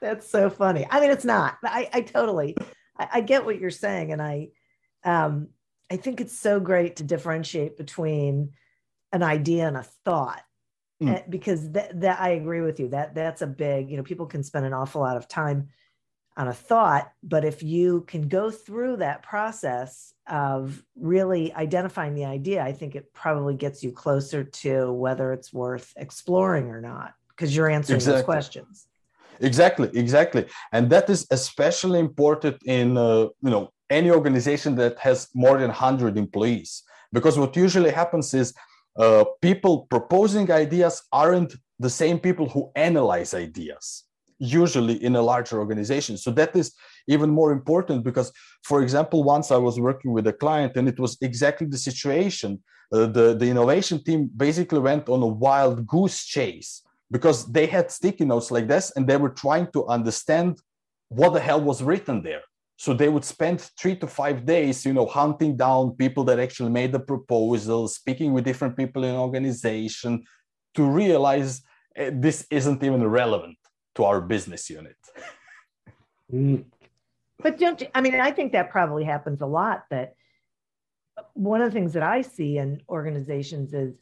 That's 0.00 0.28
so 0.28 0.50
funny. 0.50 0.86
I 0.90 1.00
mean, 1.00 1.10
it's 1.10 1.24
not. 1.24 1.56
I, 1.64 1.88
I 1.92 2.00
totally, 2.02 2.56
I, 3.02 3.18
I, 3.18 3.20
get 3.20 3.44
what 3.44 3.58
you're 3.58 3.70
saying, 3.70 4.12
and 4.12 4.22
I, 4.22 4.48
um, 5.04 5.48
I 5.90 5.96
think 5.96 6.20
it's 6.20 6.38
so 6.38 6.60
great 6.60 6.96
to 6.96 7.04
differentiate 7.04 7.76
between 7.76 8.52
an 9.12 9.22
idea 9.22 9.68
and 9.68 9.76
a 9.76 9.82
thought, 10.04 10.42
mm. 11.02 11.28
because 11.28 11.72
that, 11.72 12.00
that 12.00 12.20
I 12.20 12.30
agree 12.30 12.60
with 12.60 12.80
you. 12.80 12.88
That 12.88 13.14
that's 13.14 13.42
a 13.42 13.46
big. 13.46 13.90
You 13.90 13.96
know, 13.96 14.02
people 14.02 14.26
can 14.26 14.42
spend 14.42 14.66
an 14.66 14.72
awful 14.72 15.00
lot 15.00 15.16
of 15.16 15.28
time 15.28 15.68
on 16.36 16.48
a 16.48 16.54
thought, 16.54 17.12
but 17.22 17.44
if 17.44 17.62
you 17.62 18.02
can 18.02 18.28
go 18.28 18.50
through 18.50 18.96
that 18.96 19.22
process 19.22 20.14
of 20.26 20.82
really 20.96 21.52
identifying 21.52 22.14
the 22.14 22.24
idea, 22.24 22.62
I 22.62 22.72
think 22.72 22.94
it 22.94 23.12
probably 23.12 23.54
gets 23.54 23.82
you 23.84 23.92
closer 23.92 24.44
to 24.44 24.92
whether 24.92 25.32
it's 25.34 25.52
worth 25.52 25.92
exploring 25.96 26.70
or 26.70 26.80
not, 26.80 27.12
because 27.28 27.54
you're 27.54 27.68
answering 27.68 27.96
exactly. 27.96 28.20
those 28.20 28.24
questions. 28.24 28.86
Exactly, 29.42 29.90
exactly, 29.92 30.46
and 30.72 30.88
that 30.90 31.10
is 31.10 31.26
especially 31.30 31.98
important 31.98 32.56
in 32.64 32.96
uh, 32.96 33.26
you 33.44 33.50
know 33.54 33.72
any 33.90 34.10
organization 34.10 34.76
that 34.76 34.98
has 35.00 35.28
more 35.34 35.58
than 35.58 35.70
hundred 35.70 36.16
employees, 36.16 36.84
because 37.12 37.38
what 37.38 37.56
usually 37.56 37.90
happens 37.90 38.32
is 38.34 38.54
uh, 38.98 39.24
people 39.40 39.86
proposing 39.90 40.50
ideas 40.52 41.02
aren't 41.12 41.52
the 41.80 41.90
same 41.90 42.18
people 42.18 42.48
who 42.48 42.70
analyze 42.76 43.34
ideas 43.34 44.04
usually 44.38 45.02
in 45.04 45.16
a 45.16 45.22
larger 45.22 45.58
organization. 45.58 46.16
So 46.16 46.30
that 46.32 46.54
is 46.56 46.72
even 47.06 47.30
more 47.30 47.52
important 47.52 48.04
because, 48.04 48.32
for 48.64 48.82
example, 48.82 49.22
once 49.22 49.50
I 49.50 49.56
was 49.56 49.78
working 49.78 50.12
with 50.12 50.26
a 50.26 50.32
client 50.32 50.76
and 50.76 50.88
it 50.88 50.98
was 50.98 51.16
exactly 51.20 51.66
the 51.66 51.78
situation. 51.78 52.62
Uh, 52.92 53.06
the, 53.06 53.34
the 53.34 53.48
innovation 53.48 54.02
team 54.04 54.30
basically 54.36 54.78
went 54.78 55.08
on 55.08 55.22
a 55.22 55.26
wild 55.26 55.86
goose 55.86 56.26
chase 56.26 56.82
because 57.12 57.38
they 57.52 57.66
had 57.66 57.90
sticky 57.90 58.24
notes 58.24 58.50
like 58.50 58.66
this 58.66 58.90
and 58.96 59.06
they 59.06 59.18
were 59.18 59.34
trying 59.44 59.68
to 59.74 59.86
understand 59.86 60.58
what 61.08 61.30
the 61.34 61.40
hell 61.40 61.60
was 61.60 61.82
written 61.82 62.22
there. 62.22 62.42
So 62.76 62.94
they 62.94 63.10
would 63.10 63.24
spend 63.24 63.60
three 63.78 63.96
to 63.96 64.06
five 64.06 64.46
days, 64.46 64.84
you 64.86 64.94
know, 64.94 65.06
hunting 65.06 65.56
down 65.56 65.92
people 65.92 66.24
that 66.24 66.40
actually 66.40 66.70
made 66.70 66.90
the 66.90 66.98
proposal, 66.98 67.86
speaking 67.86 68.32
with 68.32 68.44
different 68.44 68.76
people 68.76 69.04
in 69.04 69.14
organization 69.14 70.24
to 70.74 70.82
realize 70.82 71.62
uh, 71.96 72.10
this 72.14 72.46
isn't 72.50 72.82
even 72.82 73.06
relevant 73.06 73.58
to 73.94 74.04
our 74.04 74.20
business 74.22 74.70
unit. 74.70 74.96
Mm. 76.32 76.64
But 77.42 77.58
don't 77.58 77.80
you, 77.82 77.88
I 77.94 78.00
mean, 78.00 78.18
I 78.18 78.30
think 78.30 78.52
that 78.52 78.70
probably 78.70 79.04
happens 79.04 79.42
a 79.42 79.46
lot. 79.46 79.84
That 79.90 80.14
one 81.34 81.60
of 81.60 81.70
the 81.70 81.78
things 81.78 81.92
that 81.92 82.02
I 82.02 82.22
see 82.22 82.56
in 82.56 82.80
organizations 82.88 83.74
is 83.74 83.94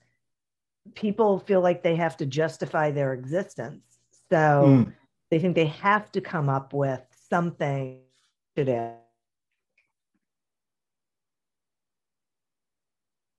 people 0.95 1.39
feel 1.41 1.61
like 1.61 1.83
they 1.83 1.97
have 1.97 2.17
to 2.19 2.27
justify 2.27 2.91
their 2.91 3.13
existence. 3.13 3.83
So 4.31 4.37
mm. 4.37 4.93
they 5.31 5.39
think 5.39 5.55
they 5.55 5.67
have 5.67 6.11
to 6.13 6.21
come 6.21 6.49
up 6.49 6.73
with 6.73 7.03
something 7.29 8.01
today. 8.57 8.95
do. 8.95 9.03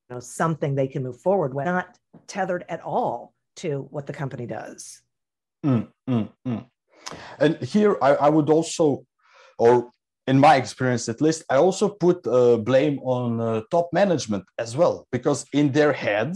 You 0.10 0.16
know, 0.16 0.20
something 0.20 0.76
they 0.76 0.88
can 0.88 1.04
move 1.04 1.22
forward 1.22 1.54
with, 1.54 1.66
not 1.66 1.98
tethered 2.28 2.66
at 2.70 2.82
all 2.82 3.34
to 3.58 3.88
what 3.92 4.08
the 4.08 4.14
company 4.14 4.46
does. 4.46 5.02
Mm, 5.66 5.88
mm. 6.10 6.66
And 7.40 7.58
here 7.62 7.98
I, 8.02 8.16
I, 8.16 8.30
would 8.30 8.50
also, 8.50 9.06
or 9.58 9.92
in 10.28 10.40
my 10.40 10.56
experience 10.56 11.10
at 11.10 11.22
least, 11.22 11.44
I 11.50 11.58
also 11.58 11.90
put 11.90 12.26
uh, 12.28 12.58
blame 12.58 13.00
on 13.00 13.40
uh, 13.40 13.62
top 13.70 13.90
management 13.94 14.46
as 14.58 14.76
well, 14.76 15.08
because 15.12 15.46
in 15.54 15.72
their 15.72 15.94
head, 15.94 16.36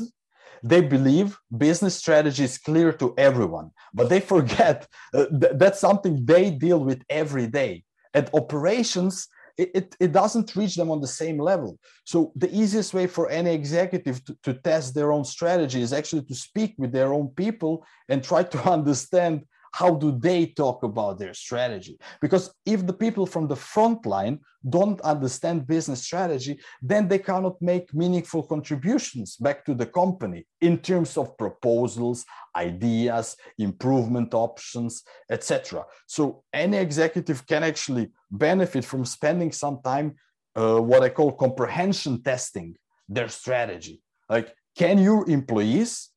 they 0.63 0.81
believe 0.81 1.37
business 1.55 1.95
strategy 1.95 2.43
is 2.43 2.57
clear 2.57 2.91
to 2.93 3.13
everyone, 3.17 3.71
but 3.93 4.09
they 4.09 4.19
forget 4.19 4.87
uh, 5.13 5.25
th- 5.25 5.53
that's 5.55 5.79
something 5.79 6.25
they 6.25 6.49
deal 6.49 6.83
with 6.83 7.03
every 7.09 7.47
day. 7.47 7.83
And 8.13 8.29
operations, 8.33 9.27
it, 9.57 9.71
it, 9.73 9.95
it, 9.99 10.11
doesn't 10.11 10.55
reach 10.55 10.75
them 10.75 10.89
on 10.89 11.01
the 11.01 11.07
same 11.07 11.37
level. 11.39 11.79
So 12.05 12.31
the 12.35 12.53
easiest 12.53 12.93
way 12.93 13.07
for 13.07 13.29
any 13.29 13.53
executive 13.53 14.23
to, 14.25 14.37
to 14.43 14.53
test 14.53 14.95
their 14.95 15.11
own 15.11 15.23
strategy 15.25 15.81
is 15.81 15.93
actually 15.93 16.23
to 16.23 16.35
speak 16.35 16.75
with 16.77 16.91
their 16.91 17.13
own 17.13 17.29
people 17.29 17.85
and 18.09 18.23
try 18.23 18.43
to 18.43 18.71
understand 18.77 19.43
how 19.79 19.91
do 20.03 20.09
they 20.27 20.41
talk 20.61 20.83
about 20.83 21.19
their 21.19 21.33
strategy? 21.33 21.95
Because 22.21 22.45
if 22.65 22.79
the 22.85 22.97
people 23.03 23.25
from 23.25 23.45
the 23.47 23.61
front 23.73 24.05
line 24.05 24.39
don't 24.75 24.99
understand 25.01 25.67
business 25.67 26.01
strategy 26.03 26.53
then 26.81 27.07
they 27.07 27.19
cannot 27.19 27.55
make 27.61 27.93
meaningful 27.93 28.41
contributions 28.53 29.35
back 29.35 29.63
to 29.63 29.75
the 29.75 29.85
company 29.85 30.43
in 30.61 30.75
terms 30.79 31.17
of 31.17 31.37
proposals 31.37 32.25
ideas 32.55 33.37
improvement 33.59 34.33
options 34.33 35.03
etc 35.29 35.83
so 36.07 36.43
any 36.51 36.77
executive 36.77 37.45
can 37.45 37.63
actually 37.63 38.09
benefit 38.31 38.83
from 38.83 39.05
spending 39.05 39.51
some 39.51 39.77
time 39.83 40.15
uh, 40.55 40.79
what 40.79 41.03
i 41.03 41.09
call 41.09 41.31
comprehension 41.31 42.23
testing 42.23 42.75
their 43.07 43.29
strategy. 43.29 44.01
Like 44.29 44.53
can 44.77 44.97
your 44.97 45.29
employees 45.29 46.09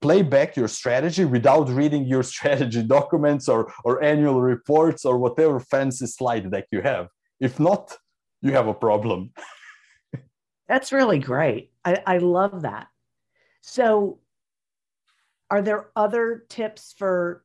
play 0.00 0.22
back 0.22 0.56
your 0.56 0.68
strategy 0.68 1.24
without 1.24 1.68
reading 1.68 2.06
your 2.06 2.22
strategy 2.34 2.82
documents 2.82 3.48
or, 3.48 3.72
or 3.84 4.02
annual 4.02 4.40
reports 4.40 5.04
or 5.04 5.18
whatever 5.18 5.60
fancy 5.60 6.06
slide 6.06 6.50
deck 6.50 6.66
you 6.70 6.80
have. 6.82 7.08
If 7.40 7.58
not, 7.60 7.96
you 8.40 8.52
have 8.52 8.68
a 8.68 8.74
problem. 8.74 9.32
That's 10.68 10.92
really 10.92 11.18
great. 11.18 11.72
I, 11.84 12.02
I 12.06 12.18
love 12.18 12.62
that. 12.62 12.88
So, 13.62 14.18
are 15.50 15.62
there 15.62 15.88
other 15.96 16.44
tips 16.50 16.94
for 16.96 17.42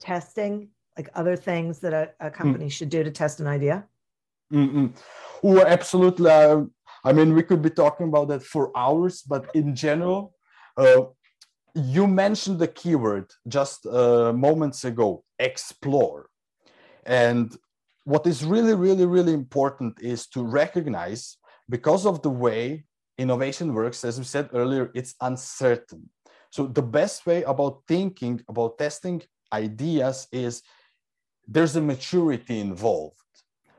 testing, 0.00 0.68
like 0.96 1.08
other 1.14 1.36
things 1.36 1.78
that 1.80 1.92
a, 1.92 2.10
a 2.20 2.30
company 2.30 2.66
mm. 2.66 2.72
should 2.72 2.90
do 2.90 3.04
to 3.04 3.10
test 3.10 3.38
an 3.38 3.46
idea? 3.46 3.86
Mm-mm. 4.52 4.92
Oh, 5.42 5.60
absolutely. 5.64 6.30
I 6.30 7.12
mean, 7.12 7.34
we 7.34 7.42
could 7.42 7.62
be 7.62 7.70
talking 7.70 8.08
about 8.08 8.28
that 8.28 8.42
for 8.42 8.76
hours, 8.76 9.22
but 9.22 9.46
in 9.54 9.76
general, 9.76 10.34
uh, 10.76 11.02
you 11.76 12.06
mentioned 12.06 12.58
the 12.58 12.68
keyword 12.68 13.30
just 13.46 13.84
uh, 13.86 14.32
moments 14.32 14.84
ago 14.84 15.22
explore. 15.38 16.30
And 17.04 17.54
what 18.04 18.26
is 18.26 18.44
really 18.44 18.74
really 18.74 19.04
really 19.04 19.34
important 19.34 20.00
is 20.00 20.26
to 20.28 20.42
recognize 20.42 21.36
because 21.68 22.06
of 22.06 22.22
the 22.22 22.30
way 22.30 22.84
innovation 23.18 23.74
works 23.74 24.04
as 24.04 24.18
we 24.18 24.24
said 24.24 24.48
earlier 24.54 24.90
it's 24.94 25.14
uncertain. 25.20 26.08
So 26.50 26.66
the 26.66 26.82
best 26.82 27.26
way 27.26 27.42
about 27.42 27.82
thinking 27.86 28.40
about 28.48 28.78
testing 28.78 29.22
ideas 29.52 30.28
is 30.32 30.62
there's 31.46 31.76
a 31.76 31.80
maturity 31.80 32.58
involved. 32.60 33.20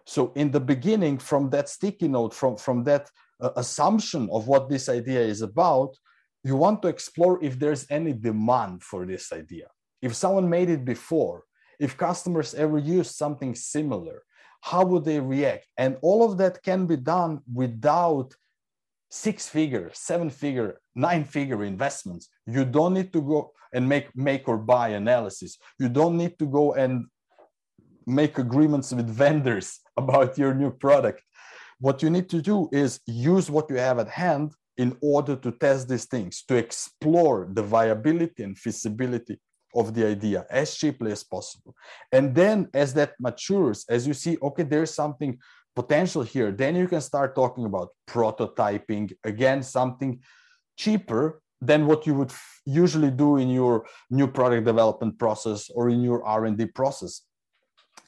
So 0.05 0.31
in 0.35 0.51
the 0.51 0.59
beginning 0.59 1.17
from 1.17 1.49
that 1.49 1.67
sticky 1.67 2.09
note 2.09 2.33
from 2.33 2.57
from 2.57 2.83
that 2.83 3.09
uh, 3.41 3.51
assumption 3.55 4.29
of 4.31 4.47
what 4.47 4.69
this 4.69 4.87
idea 4.87 5.21
is 5.21 5.41
about 5.41 5.97
you 6.43 6.55
want 6.55 6.81
to 6.81 6.87
explore 6.87 7.43
if 7.43 7.59
there's 7.59 7.85
any 7.89 8.13
demand 8.13 8.83
for 8.83 9.05
this 9.05 9.31
idea. 9.33 9.67
If 10.01 10.15
someone 10.15 10.49
made 10.49 10.69
it 10.69 10.85
before, 10.85 11.43
if 11.79 11.97
customers 11.97 12.53
ever 12.53 12.77
use 12.77 13.15
something 13.15 13.55
similar, 13.55 14.23
how 14.61 14.85
would 14.85 15.05
they 15.05 15.19
react? 15.19 15.67
And 15.77 15.97
all 16.01 16.29
of 16.29 16.37
that 16.37 16.63
can 16.63 16.85
be 16.85 16.97
done 16.97 17.41
without 17.51 18.33
six 19.09 19.47
figure, 19.47 19.89
seven 19.93 20.29
figure, 20.29 20.79
nine 20.95 21.23
figure 21.23 21.63
investments. 21.63 22.29
You 22.45 22.65
don't 22.65 22.93
need 22.93 23.13
to 23.13 23.21
go 23.21 23.51
and 23.73 23.87
make 23.87 24.15
make 24.15 24.47
or 24.47 24.57
buy 24.57 24.89
analysis. 24.89 25.57
You 25.79 25.89
don't 25.89 26.17
need 26.17 26.39
to 26.39 26.45
go 26.45 26.73
and 26.73 27.05
make 28.05 28.37
agreements 28.37 28.91
with 28.93 29.09
vendors 29.09 29.79
about 29.97 30.37
your 30.37 30.53
new 30.53 30.71
product. 30.71 31.21
What 31.79 32.01
you 32.01 32.09
need 32.09 32.29
to 32.29 32.41
do 32.41 32.69
is 32.71 32.99
use 33.05 33.51
what 33.51 33.69
you 33.69 33.77
have 33.77 33.99
at 33.99 34.09
hand 34.09 34.53
in 34.77 34.95
order 35.01 35.35
to 35.35 35.51
test 35.51 35.89
these 35.89 36.05
things, 36.05 36.43
to 36.47 36.55
explore 36.55 37.49
the 37.51 37.63
viability 37.63 38.43
and 38.43 38.57
feasibility 38.57 39.39
of 39.75 39.93
the 39.93 40.05
idea 40.05 40.45
as 40.49 40.75
cheaply 40.75 41.11
as 41.11 41.23
possible. 41.23 41.75
And 42.11 42.33
then 42.33 42.69
as 42.73 42.93
that 42.93 43.13
matures, 43.19 43.85
as 43.89 44.07
you 44.07 44.13
see, 44.13 44.37
okay, 44.41 44.63
there's 44.63 44.93
something 44.93 45.37
potential 45.75 46.23
here, 46.23 46.51
then 46.51 46.75
you 46.75 46.87
can 46.87 47.01
start 47.01 47.35
talking 47.35 47.65
about 47.65 47.89
prototyping, 48.07 49.13
again, 49.23 49.61
something 49.61 50.19
cheaper 50.77 51.41
than 51.61 51.85
what 51.87 52.05
you 52.07 52.13
would 52.13 52.31
usually 52.65 53.11
do 53.11 53.37
in 53.37 53.49
your 53.49 53.85
new 54.09 54.27
product 54.27 54.65
development 54.65 55.17
process 55.17 55.69
or 55.75 55.89
in 55.89 56.01
your 56.01 56.23
R&D 56.23 56.67
process. 56.67 57.21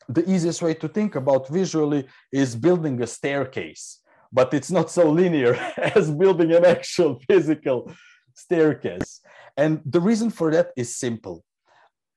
The 0.07 0.27
easiest 0.29 0.61
way 0.61 0.73
to 0.75 0.87
think 0.87 1.15
about 1.15 1.47
visually 1.49 2.07
is 2.31 2.55
building 2.55 3.01
a 3.01 3.07
staircase 3.07 4.01
but 4.31 4.53
it's 4.53 4.71
not 4.71 4.91
so 4.91 5.09
linear 5.09 5.55
as 5.95 6.11
building 6.11 6.51
an 6.53 6.65
actual 6.65 7.19
physical 7.27 7.91
staircase. 8.33 9.21
And 9.57 9.81
the 9.85 10.01
reason 10.01 10.29
for 10.29 10.51
that 10.51 10.71
is 10.77 10.95
simple. 10.95 11.43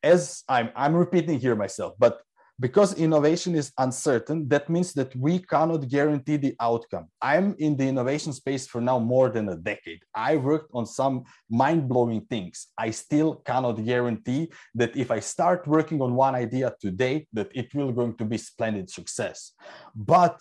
As 0.02 0.42
I'm, 0.48 0.70
I'm 0.74 0.94
repeating 0.94 1.38
here 1.38 1.54
myself, 1.54 1.94
but 1.98 2.20
because 2.60 2.94
innovation 2.94 3.54
is 3.54 3.72
uncertain, 3.78 4.48
that 4.48 4.68
means 4.68 4.92
that 4.92 5.14
we 5.16 5.40
cannot 5.40 5.88
guarantee 5.88 6.36
the 6.36 6.54
outcome. 6.60 7.08
I'm 7.20 7.56
in 7.58 7.76
the 7.76 7.88
innovation 7.88 8.32
space 8.32 8.66
for 8.66 8.80
now 8.80 8.98
more 8.98 9.30
than 9.30 9.48
a 9.48 9.56
decade. 9.56 10.02
I 10.14 10.36
worked 10.36 10.70
on 10.72 10.86
some 10.86 11.24
mind 11.50 11.88
blowing 11.88 12.20
things. 12.30 12.68
I 12.78 12.90
still 12.90 13.36
cannot 13.46 13.84
guarantee 13.84 14.52
that 14.76 14.96
if 14.96 15.10
I 15.10 15.18
start 15.20 15.66
working 15.66 16.00
on 16.02 16.14
one 16.14 16.34
idea 16.34 16.72
today, 16.80 17.26
that 17.32 17.50
it 17.52 17.74
will 17.74 17.90
going 17.90 18.16
to 18.18 18.24
be 18.24 18.38
splendid 18.38 18.90
success. 18.90 19.52
But 19.94 20.38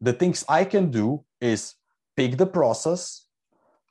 the 0.00 0.12
things 0.12 0.44
I 0.48 0.64
can 0.64 0.90
do 0.90 1.24
is 1.40 1.74
pick 2.16 2.36
the 2.36 2.46
process, 2.46 3.26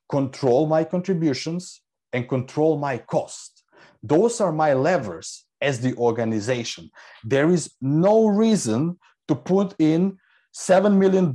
control 0.09 0.67
my 0.67 0.83
contributions, 0.83 1.81
and 2.13 2.27
control 2.27 2.77
my 2.77 2.97
cost. 2.97 3.63
Those 4.01 4.41
are 4.41 4.51
my 4.51 4.73
levers 4.73 5.45
as 5.61 5.81
the 5.81 5.95
organization. 5.95 6.89
There 7.23 7.49
is 7.49 7.73
no 7.81 8.27
reason 8.27 8.97
to 9.27 9.35
put 9.35 9.75
in 9.79 10.17
$7 10.55 10.97
million 10.97 11.31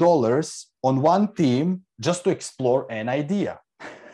on 0.83 1.03
one 1.03 1.33
team 1.35 1.83
just 2.01 2.25
to 2.25 2.31
explore 2.31 2.91
an 2.91 3.09
idea. 3.09 3.61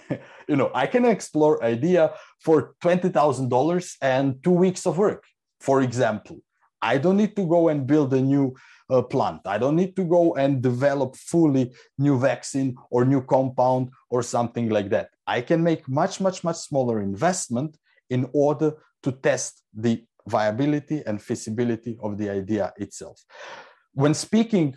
you 0.48 0.56
know, 0.56 0.70
I 0.74 0.86
can 0.86 1.04
explore 1.04 1.64
idea 1.64 2.12
for 2.40 2.74
$20,000 2.82 3.96
and 4.02 4.42
two 4.42 4.50
weeks 4.50 4.86
of 4.86 4.98
work, 4.98 5.24
for 5.60 5.80
example. 5.80 6.40
I 6.82 6.98
don't 6.98 7.16
need 7.16 7.36
to 7.36 7.46
go 7.46 7.68
and 7.68 7.86
build 7.86 8.12
a 8.14 8.20
new 8.20 8.54
uh, 8.88 9.02
plant. 9.02 9.42
I 9.46 9.58
don't 9.58 9.76
need 9.76 9.94
to 9.96 10.04
go 10.04 10.34
and 10.34 10.62
develop 10.62 11.16
fully 11.16 11.72
new 11.98 12.18
vaccine 12.18 12.76
or 12.90 13.04
new 13.04 13.22
compound 13.22 13.90
or 14.08 14.22
something 14.22 14.68
like 14.68 14.90
that. 14.90 15.10
I 15.26 15.40
can 15.42 15.62
make 15.62 15.88
much, 15.88 16.20
much, 16.20 16.42
much 16.42 16.56
smaller 16.56 17.00
investment 17.00 17.76
in 18.08 18.28
order 18.32 18.72
to 19.02 19.12
test 19.12 19.62
the 19.72 20.04
viability 20.26 21.02
and 21.06 21.20
feasibility 21.22 21.96
of 22.02 22.18
the 22.18 22.28
idea 22.30 22.72
itself. 22.76 23.22
When 23.92 24.14
speaking 24.14 24.74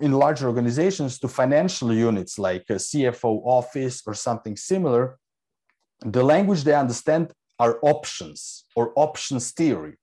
in 0.00 0.12
large 0.12 0.42
organizations 0.42 1.18
to 1.20 1.28
financial 1.28 1.92
units 1.92 2.38
like 2.38 2.64
a 2.68 2.74
CFO 2.74 3.42
office 3.44 4.02
or 4.06 4.14
something 4.14 4.56
similar, 4.56 5.18
the 6.00 6.22
language 6.22 6.64
they 6.64 6.74
understand 6.74 7.32
are 7.58 7.78
options 7.82 8.64
or 8.74 8.92
options 8.96 9.52
theory 9.52 9.96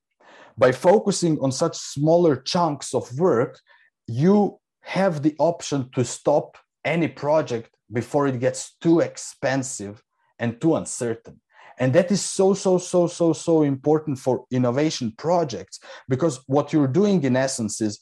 by 0.58 0.72
focusing 0.72 1.40
on 1.40 1.52
such 1.52 1.78
smaller 1.78 2.36
chunks 2.36 2.94
of 2.94 3.18
work, 3.20 3.60
you 4.08 4.60
have 4.82 5.24
the 5.24 5.36
option 5.40 5.90
to 5.96 6.04
stop 6.04 6.58
any 6.86 7.08
project 7.08 7.70
before 7.92 8.28
it 8.28 8.40
gets 8.40 8.76
too 8.82 9.00
expensive 9.00 10.04
and 10.40 10.60
too 10.60 10.76
uncertain. 10.76 11.40
And 11.80 11.94
that 11.94 12.12
is 12.12 12.22
so, 12.22 12.54
so, 12.54 12.78
so, 12.78 13.08
so, 13.08 13.34
so 13.34 13.64
important 13.64 14.20
for 14.20 14.46
innovation 14.52 15.14
projects 15.18 15.80
because 16.08 16.44
what 16.48 16.72
you're 16.72 16.88
doing 16.88 17.24
in 17.24 17.36
essence 17.36 17.82
is 17.82 18.00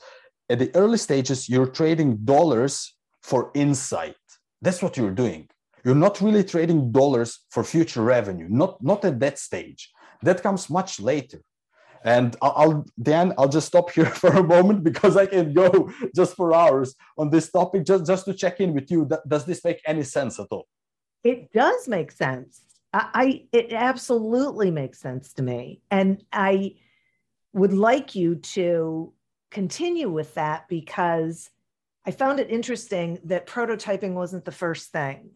at 0.49 0.59
the 0.59 0.75
early 0.75 0.97
stages, 0.97 1.47
you're 1.47 1.67
trading 1.67 2.17
dollars 2.25 2.93
for 3.21 3.51
insight. 3.53 4.15
That's 4.61 4.81
what 4.81 4.97
you're 4.97 5.11
doing. 5.11 5.47
You're 5.85 5.95
not 5.95 6.21
really 6.21 6.43
trading 6.43 6.91
dollars 6.91 7.39
for 7.49 7.63
future 7.63 8.01
revenue, 8.01 8.47
not, 8.49 8.83
not 8.83 9.05
at 9.05 9.19
that 9.21 9.39
stage. 9.39 9.89
That 10.21 10.43
comes 10.43 10.69
much 10.69 10.99
later. 10.99 11.41
And 12.03 12.35
I'll, 12.41 12.85
Dan, 13.01 13.33
I'll 13.37 13.49
just 13.49 13.67
stop 13.67 13.91
here 13.91 14.05
for 14.21 14.29
a 14.29 14.43
moment 14.43 14.83
because 14.83 15.17
I 15.17 15.25
can 15.25 15.53
go 15.53 15.91
just 16.15 16.35
for 16.35 16.53
hours 16.53 16.95
on 17.17 17.29
this 17.29 17.51
topic, 17.51 17.85
just, 17.85 18.05
just 18.05 18.25
to 18.25 18.33
check 18.33 18.59
in 18.59 18.73
with 18.73 18.89
you. 18.91 19.09
Does 19.27 19.45
this 19.45 19.63
make 19.63 19.81
any 19.85 20.03
sense 20.03 20.39
at 20.39 20.47
all? 20.51 20.67
It 21.23 21.51
does 21.53 21.87
make 21.87 22.11
sense. 22.11 22.61
I, 22.93 23.09
I 23.13 23.45
it 23.51 23.73
absolutely 23.73 24.71
makes 24.71 24.99
sense 24.99 25.33
to 25.33 25.43
me. 25.43 25.81
And 25.91 26.23
I 26.33 26.75
would 27.53 27.73
like 27.73 28.15
you 28.15 28.35
to 28.35 29.13
continue 29.51 30.09
with 30.09 30.33
that 30.35 30.67
because 30.67 31.49
I 32.05 32.11
found 32.11 32.39
it 32.39 32.49
interesting 32.49 33.19
that 33.25 33.45
prototyping 33.45 34.13
wasn't 34.13 34.45
the 34.45 34.51
first 34.51 34.91
thing 34.91 35.31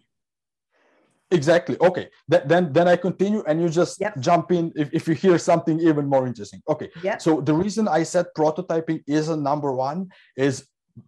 exactly. 1.32 1.78
Okay. 1.80 2.10
Then 2.28 2.72
then 2.72 2.88
i 2.88 2.96
continue 2.96 3.44
and 3.48 3.62
you 3.62 3.70
just 3.70 4.00
yep. 4.00 4.20
jump 4.20 4.52
in 4.52 4.72
if, 4.76 4.90
if 4.94 5.08
you 5.08 5.14
hear 5.14 5.38
something 5.38 5.80
even 5.80 6.08
more 6.08 6.28
interesting. 6.28 6.62
Okay. 6.70 6.90
Yep. 7.04 7.22
so 7.22 7.42
the 7.42 7.54
reason 7.54 7.88
i 7.88 8.04
said 8.04 8.26
prototyping 8.38 9.04
is 9.08 9.30
a 9.30 9.38
number 9.38 9.72
one 9.74 10.10
is 10.38 10.68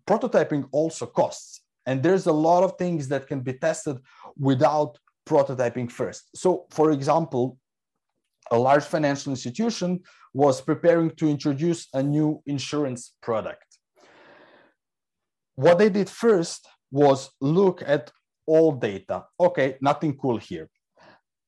prototyping 0.09 0.67
also 0.71 1.05
costs. 1.05 1.61
And 1.85 2.03
there's 2.03 2.25
a 2.25 2.33
lot 2.33 2.63
of 2.63 2.77
things 2.77 3.07
that 3.07 3.27
can 3.27 3.39
be 3.41 3.53
tested 3.53 3.97
without 4.37 4.97
prototyping 5.25 5.89
first. 5.89 6.29
So 6.35 6.65
for 6.71 6.91
example 6.91 7.57
a 8.51 8.57
large 8.57 8.83
financial 8.83 9.31
institution 9.31 10.01
was 10.33 10.61
preparing 10.61 11.09
to 11.11 11.27
introduce 11.27 11.87
a 11.93 12.01
new 12.01 12.41
insurance 12.45 13.13
product. 13.21 13.67
What 15.55 15.79
they 15.79 15.89
did 15.89 16.09
first 16.09 16.67
was 16.91 17.31
look 17.41 17.81
at 17.85 18.11
all 18.47 18.71
data. 18.71 19.25
Okay, 19.39 19.77
nothing 19.81 20.17
cool 20.17 20.37
here. 20.37 20.69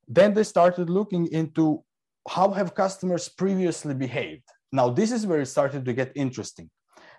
Then 0.07 0.33
they 0.33 0.43
started 0.43 0.89
looking 0.89 1.27
into 1.31 1.83
how 2.27 2.51
have 2.51 2.75
customers 2.75 3.29
previously 3.29 3.93
behaved. 3.93 4.43
Now, 4.71 4.89
this 4.89 5.11
is 5.11 5.25
where 5.25 5.41
it 5.41 5.47
started 5.47 5.85
to 5.85 5.93
get 5.93 6.11
interesting 6.15 6.69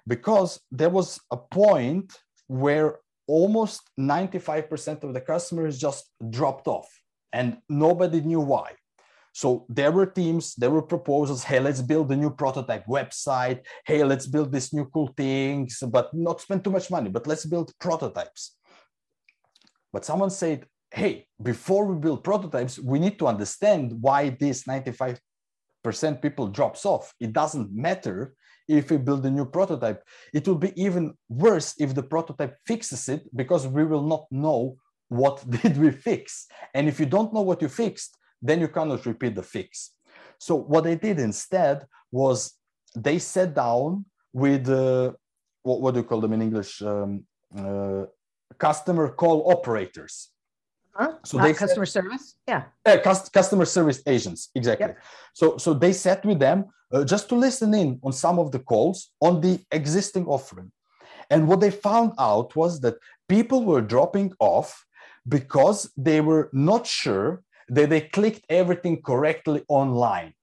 because 0.07 0.61
there 0.71 0.91
was 0.91 1.21
a 1.31 1.37
point 1.37 2.13
where 2.47 2.99
almost 3.27 3.91
95% 3.99 5.05
of 5.05 5.15
the 5.15 5.21
customers 5.21 5.79
just 5.79 6.11
dropped 6.31 6.67
off 6.67 6.89
and 7.33 7.59
nobody 7.69 8.21
knew 8.21 8.41
why. 8.41 8.73
So 9.33 9.67
there 9.69 9.93
were 9.93 10.07
teams, 10.07 10.55
there 10.57 10.71
were 10.71 10.83
proposals. 10.83 11.45
Hey, 11.45 11.61
let's 11.61 11.81
build 11.81 12.11
a 12.11 12.17
new 12.17 12.31
prototype 12.31 12.85
website. 12.87 13.61
Hey, 13.87 14.03
let's 14.03 14.27
build 14.27 14.53
these 14.53 14.73
new 14.73 14.87
cool 14.87 15.13
things, 15.17 15.83
but 15.89 16.13
not 16.13 16.41
spend 16.41 16.65
too 16.65 16.71
much 16.71 16.91
money, 16.91 17.09
but 17.11 17.27
let's 17.29 17.47
build 17.47 17.73
prototypes. 17.79 18.57
But 19.93 20.05
someone 20.05 20.31
said, 20.31 20.67
hey, 20.93 21.27
before 21.43 21.85
we 21.87 21.97
build 21.99 22.25
prototypes, 22.25 22.79
we 22.79 22.99
need 22.99 23.19
to 23.19 23.27
understand 23.27 23.93
why 24.01 24.31
this 24.31 24.65
95% 24.65 25.21
people 26.21 26.49
drops 26.49 26.85
off. 26.85 27.15
It 27.21 27.33
doesn't 27.33 27.73
matter 27.73 28.35
if 28.69 28.91
we 28.91 28.97
build 28.97 29.27
a 29.27 29.31
new 29.31 29.45
prototype. 29.45 30.03
It 30.33 30.47
will 30.47 30.57
be 30.57 30.73
even 30.81 31.15
worse 31.29 31.75
if 31.79 31.95
the 31.95 32.03
prototype 32.03 32.57
fixes 32.67 33.09
it 33.09 33.23
because 33.35 33.67
we 33.67 33.85
will 33.85 34.03
not 34.03 34.27
know 34.31 34.77
what 35.09 35.49
did 35.63 35.77
we 35.77 35.91
fix. 35.91 36.47
And 36.75 36.89
if 36.89 37.01
you 37.01 37.07
don't 37.07 37.35
know 37.35 37.43
what 37.43 37.63
you 37.63 37.69
fixed, 37.69 38.17
then 38.41 38.61
you 38.61 38.69
cannot 38.69 39.05
repeat 39.07 39.35
the 39.35 39.43
fix. 39.43 39.93
So 40.39 40.55
what 40.55 40.85
they 40.85 40.97
did 40.97 41.19
instead 41.19 41.85
was 42.11 42.55
they 42.97 43.19
sat 43.19 43.55
down 43.55 44.07
with 44.33 44.69
uh, 44.69 45.13
what, 45.63 45.81
what 45.81 45.95
do 45.95 46.01
you 46.01 46.05
call 46.05 46.21
them 46.21 46.33
in 46.33 46.43
English? 46.43 46.81
Um, 46.83 47.25
uh, 47.57 48.05
customer 48.59 49.09
call 49.09 49.51
operators. 49.51 50.29
Huh? 50.93 51.13
So 51.25 51.39
they 51.39 51.55
customer 51.55 51.87
said, 51.87 52.03
service, 52.03 52.35
yeah. 52.47 52.65
Uh, 52.85 52.99
customer 53.33 53.65
service 53.65 54.03
agents, 54.07 54.51
exactly. 54.55 54.89
Yep. 54.89 54.99
So 55.35 55.57
so 55.57 55.73
they 55.73 55.93
sat 55.93 56.25
with 56.25 56.39
them 56.39 56.67
uh, 56.93 57.05
just 57.05 57.29
to 57.29 57.37
listen 57.37 57.73
in 57.75 58.01
on 58.03 58.13
some 58.13 58.39
of 58.39 58.51
the 58.51 58.59
calls 58.59 59.13
on 59.21 59.41
the 59.41 59.61
existing 59.71 60.27
offering, 60.27 60.71
and 61.31 61.47
what 61.49 61.61
they 61.61 61.71
found 61.71 62.13
out 62.19 62.55
was 62.57 62.81
that 62.81 62.97
people 63.29 63.65
were 63.65 63.81
dropping 63.81 64.33
off 64.41 64.85
because 65.29 65.91
they 65.97 66.21
were 66.21 66.51
not 66.53 66.87
sure 66.87 67.43
that 67.69 67.89
they 67.89 68.01
clicked 68.01 68.45
everything 68.49 69.01
correctly 69.01 69.63
online. 69.69 70.35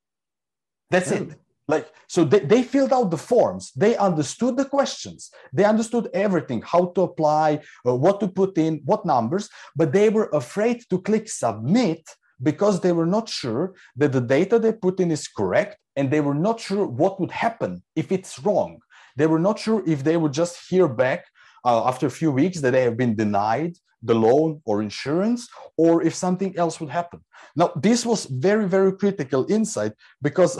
That's 0.89 1.11
it 1.11 1.35
like 1.67 1.87
so 2.07 2.23
they, 2.23 2.39
they 2.39 2.63
filled 2.63 2.93
out 2.93 3.11
the 3.11 3.17
forms 3.17 3.71
they 3.75 3.95
understood 3.97 4.55
the 4.57 4.65
questions 4.65 5.31
they 5.51 5.65
understood 5.65 6.09
everything 6.13 6.61
how 6.61 6.85
to 6.95 7.01
apply 7.01 7.59
uh, 7.85 7.95
what 7.95 8.19
to 8.19 8.27
put 8.27 8.57
in 8.57 8.81
what 8.85 9.05
numbers 9.05 9.49
but 9.75 9.91
they 9.91 10.09
were 10.09 10.29
afraid 10.33 10.81
to 10.89 11.01
click 11.01 11.27
submit 11.29 12.01
because 12.41 12.81
they 12.81 12.91
were 12.91 13.05
not 13.05 13.27
sure 13.27 13.73
that 13.95 14.11
the 14.11 14.21
data 14.21 14.59
they 14.59 14.71
put 14.71 14.99
in 14.99 15.11
is 15.11 15.27
correct 15.27 15.77
and 15.95 16.11
they 16.11 16.21
were 16.21 16.35
not 16.35 16.59
sure 16.59 16.85
what 16.85 17.19
would 17.19 17.31
happen 17.31 17.83
if 17.95 18.11
it's 18.11 18.39
wrong. 18.39 18.79
They 19.15 19.27
were 19.27 19.39
not 19.39 19.57
sure 19.57 19.83
if 19.87 20.03
they 20.03 20.17
would 20.17 20.33
just 20.33 20.69
hear 20.69 20.87
back 20.87 21.25
uh, 21.65 21.87
after 21.87 22.05
a 22.05 22.11
few 22.11 22.31
weeks 22.31 22.61
that 22.61 22.71
they 22.71 22.83
have 22.83 22.97
been 22.97 23.15
denied 23.15 23.75
the 24.01 24.13
loan 24.15 24.61
or 24.65 24.81
insurance 24.81 25.49
or 25.77 26.03
if 26.03 26.13
something 26.13 26.57
else 26.57 26.79
would 26.79 26.89
happen. 26.89 27.19
Now, 27.55 27.71
this 27.75 28.05
was 28.05 28.25
very, 28.25 28.67
very 28.67 28.93
critical 28.93 29.45
insight 29.49 29.93
because 30.21 30.57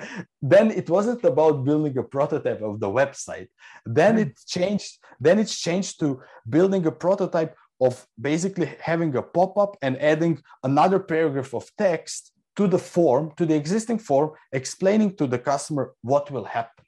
then 0.42 0.70
it 0.70 0.90
wasn't 0.90 1.24
about 1.24 1.64
building 1.64 1.96
a 1.98 2.02
prototype 2.02 2.62
of 2.62 2.80
the 2.80 2.88
website. 2.88 3.48
Then 3.86 4.14
hmm. 4.14 4.22
it 4.22 4.40
changed, 4.46 4.98
then 5.20 5.38
it's 5.38 5.58
changed 5.60 6.00
to 6.00 6.20
building 6.48 6.86
a 6.86 6.92
prototype 6.92 7.54
of 7.80 8.06
basically 8.20 8.70
having 8.80 9.14
a 9.16 9.22
pop-up 9.22 9.76
and 9.80 10.00
adding 10.00 10.42
another 10.62 10.98
paragraph 10.98 11.54
of 11.54 11.70
text 11.78 12.32
to 12.56 12.66
the 12.66 12.78
form, 12.78 13.32
to 13.36 13.46
the 13.46 13.54
existing 13.54 13.98
form, 13.98 14.32
explaining 14.52 15.16
to 15.16 15.26
the 15.26 15.38
customer 15.38 15.94
what 16.02 16.30
will 16.30 16.44
happen. 16.44 16.84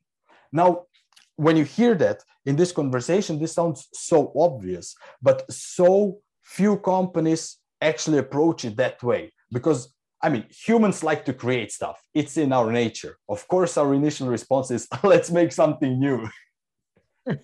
Now, 0.52 0.84
when 1.42 1.56
you 1.56 1.64
hear 1.64 1.94
that 1.96 2.22
in 2.46 2.54
this 2.54 2.70
conversation, 2.70 3.40
this 3.40 3.52
sounds 3.52 3.88
so 3.92 4.32
obvious, 4.36 4.94
but 5.20 5.44
so 5.50 6.20
few 6.42 6.76
companies 6.76 7.58
actually 7.80 8.18
approach 8.18 8.64
it 8.64 8.76
that 8.76 9.02
way 9.02 9.32
because 9.50 9.92
I 10.24 10.28
mean, 10.28 10.44
humans 10.48 11.02
like 11.02 11.24
to 11.24 11.32
create 11.32 11.72
stuff. 11.72 12.00
It's 12.14 12.36
in 12.36 12.52
our 12.52 12.70
nature. 12.70 13.18
Of 13.28 13.48
course, 13.48 13.76
our 13.76 13.92
initial 13.92 14.28
response 14.28 14.70
is 14.70 14.86
let's 15.02 15.32
make 15.32 15.50
something 15.50 15.98
new. 15.98 16.28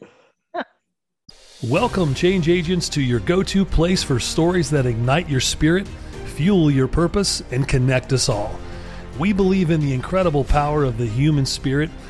Welcome, 1.65 2.15
change 2.15 2.49
agents, 2.49 2.89
to 2.91 3.03
your 3.03 3.19
go 3.19 3.43
to 3.43 3.65
place 3.65 4.05
for 4.05 4.21
stories 4.21 4.71
that 4.71 4.87
ignite 4.87 5.29
your 5.29 5.41
spirit, 5.41 5.89
fuel 6.37 6.71
your 6.71 6.87
purpose, 6.87 7.43
and 7.51 7.67
connect 7.67 8.13
us 8.13 8.29
all. 8.29 8.57
We 9.19 9.33
believe 9.33 9.73
in 9.73 9.81
the 9.81 9.93
incredible 9.93 10.45
power 10.45 10.85
of 10.85 10.99
the 10.99 11.07
human 11.07 11.45
spirit, 11.45 11.91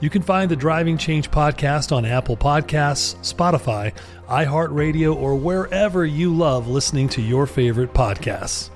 You 0.00 0.10
can 0.10 0.22
find 0.22 0.50
the 0.50 0.56
Driving 0.56 0.98
Change 0.98 1.30
podcast 1.30 1.94
on 1.94 2.04
Apple 2.04 2.36
Podcasts, 2.36 3.14
Spotify, 3.22 3.94
iHeartRadio, 4.28 5.14
or 5.14 5.36
wherever 5.36 6.04
you 6.04 6.34
love 6.34 6.66
listening 6.68 7.08
to 7.10 7.22
your 7.22 7.46
favorite 7.46 7.94
podcasts. 7.94 8.70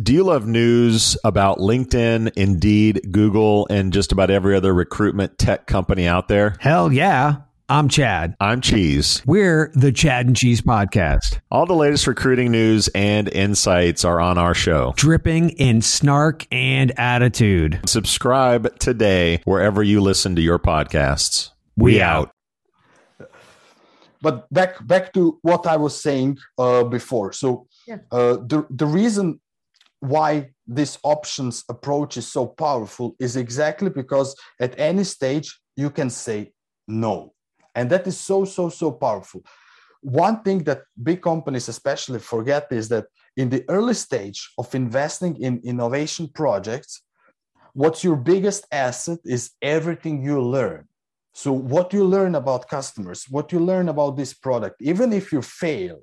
Do 0.00 0.12
you 0.12 0.24
love 0.24 0.46
news 0.46 1.16
about 1.24 1.56
LinkedIn, 1.56 2.32
Indeed, 2.36 3.12
Google, 3.12 3.66
and 3.70 3.94
just 3.94 4.12
about 4.12 4.30
every 4.30 4.54
other 4.54 4.74
recruitment 4.74 5.38
tech 5.38 5.66
company 5.66 6.06
out 6.06 6.28
there? 6.28 6.56
Hell 6.60 6.92
yeah. 6.92 7.36
I'm 7.68 7.88
Chad. 7.88 8.36
I'm 8.38 8.60
Cheese. 8.60 9.24
We're 9.26 9.72
the 9.74 9.90
Chad 9.90 10.28
and 10.28 10.36
Cheese 10.36 10.60
Podcast. 10.60 11.40
All 11.50 11.66
the 11.66 11.74
latest 11.74 12.06
recruiting 12.06 12.52
news 12.52 12.86
and 12.94 13.28
insights 13.28 14.04
are 14.04 14.20
on 14.20 14.38
our 14.38 14.54
show. 14.54 14.94
Dripping 14.96 15.50
in 15.50 15.82
snark 15.82 16.46
and 16.52 16.96
attitude. 16.96 17.80
Subscribe 17.84 18.78
today 18.78 19.40
wherever 19.46 19.82
you 19.82 20.00
listen 20.00 20.36
to 20.36 20.42
your 20.42 20.60
podcasts. 20.60 21.50
We, 21.76 21.94
we 21.94 22.00
out. 22.00 22.30
But 24.22 24.46
back 24.52 24.86
back 24.86 25.12
to 25.14 25.40
what 25.42 25.66
I 25.66 25.76
was 25.76 26.00
saying 26.00 26.38
uh, 26.58 26.84
before. 26.84 27.32
So 27.32 27.66
yeah. 27.88 27.96
uh, 28.12 28.34
the 28.46 28.64
the 28.70 28.86
reason 28.86 29.40
why 29.98 30.50
this 30.68 30.98
options 31.02 31.64
approach 31.68 32.16
is 32.16 32.30
so 32.30 32.46
powerful 32.46 33.16
is 33.18 33.34
exactly 33.34 33.90
because 33.90 34.36
at 34.60 34.78
any 34.78 35.02
stage 35.02 35.58
you 35.74 35.90
can 35.90 36.10
say 36.10 36.52
no 36.86 37.32
and 37.76 37.90
that 37.90 38.06
is 38.06 38.18
so, 38.18 38.44
so, 38.44 38.68
so 38.70 38.90
powerful. 38.90 39.44
One 40.00 40.42
thing 40.42 40.64
that 40.64 40.82
big 41.00 41.20
companies 41.22 41.68
especially 41.68 42.18
forget 42.18 42.66
is 42.70 42.88
that 42.88 43.06
in 43.36 43.50
the 43.50 43.64
early 43.68 43.94
stage 43.94 44.50
of 44.58 44.74
investing 44.74 45.36
in 45.36 45.60
innovation 45.62 46.28
projects, 46.34 47.02
what's 47.74 48.02
your 48.02 48.16
biggest 48.16 48.66
asset 48.72 49.18
is 49.24 49.50
everything 49.60 50.22
you 50.22 50.40
learn. 50.40 50.88
So, 51.34 51.52
what 51.52 51.92
you 51.92 52.02
learn 52.04 52.34
about 52.34 52.66
customers, 52.66 53.26
what 53.28 53.52
you 53.52 53.60
learn 53.60 53.90
about 53.90 54.16
this 54.16 54.32
product, 54.32 54.76
even 54.80 55.12
if 55.12 55.32
you 55.32 55.42
fail 55.42 55.98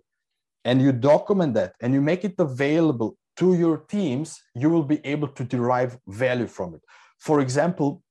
and 0.63 0.79
you 0.79 0.91
document 0.91 1.55
that 1.55 1.73
and 1.81 1.91
you 1.91 2.01
make 2.01 2.23
it 2.23 2.35
available 2.37 3.17
to 3.37 3.55
your 3.55 3.77
teams, 3.77 4.39
you 4.53 4.69
will 4.69 4.83
be 4.83 5.03
able 5.03 5.29
to 5.29 5.43
derive 5.43 5.97
value 6.07 6.45
from 6.45 6.75
it. 6.75 6.81
For 7.17 7.39
example, 7.39 8.02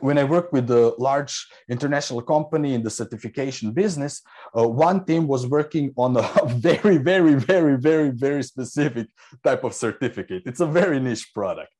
when 0.00 0.18
I 0.18 0.24
worked 0.24 0.52
with 0.52 0.70
a 0.70 0.94
large 0.98 1.46
international 1.68 2.20
company 2.22 2.74
in 2.74 2.82
the 2.82 2.90
certification 2.90 3.72
business, 3.72 4.22
uh, 4.56 4.68
one 4.68 5.04
team 5.04 5.26
was 5.26 5.46
working 5.46 5.92
on 5.96 6.16
a 6.16 6.22
very, 6.46 6.98
very, 6.98 7.34
very, 7.34 7.76
very, 7.76 8.10
very 8.10 8.42
specific 8.42 9.06
type 9.42 9.64
of 9.64 9.72
certificate. 9.74 10.42
It's 10.46 10.60
a 10.60 10.66
very 10.66 10.98
niche 11.00 11.32
product. 11.32 11.72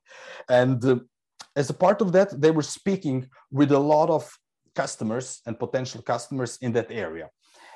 And 0.49 0.85
uh, 0.85 0.99
as 1.57 1.71
a 1.71 1.75
part 1.75 2.01
of 2.01 2.13
that, 2.13 2.41
they 2.41 2.51
were 2.51 2.63
speaking 2.63 3.29
with 3.51 3.73
a 3.73 3.79
lot 3.79 4.11
of 4.11 4.31
customers 4.75 5.41
and 5.47 5.59
potential 5.59 6.03
customers 6.03 6.59
in 6.61 6.73
that 6.73 6.91
area. 6.91 7.31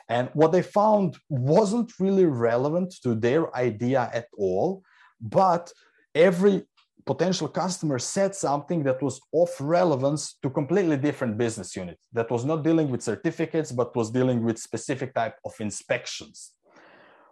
And 0.09 0.31
what 0.33 0.53
they 0.53 0.63
found 0.63 1.17
wasn't 1.29 1.93
really 2.01 2.25
relevant 2.25 2.95
to 3.03 3.15
their 3.15 3.55
idea 3.57 4.11
at 4.13 4.27
all, 4.37 4.83
but 5.21 5.71
every 6.15 6.65
potential 7.09 7.49
customer 7.49 7.99
said 7.99 8.35
something 8.35 8.81
that 8.83 9.01
was 9.07 9.19
of 9.43 9.51
relevance 9.79 10.23
to 10.43 10.51
completely 10.51 10.99
different 11.07 11.39
business 11.45 11.71
unit 11.83 11.99
that 12.13 12.31
was 12.35 12.45
not 12.51 12.63
dealing 12.69 12.89
with 12.91 13.09
certificates 13.13 13.71
but 13.73 13.97
was 13.97 14.11
dealing 14.19 14.41
with 14.47 14.67
specific 14.71 15.11
type 15.15 15.37
of 15.49 15.55
inspections. 15.59 16.37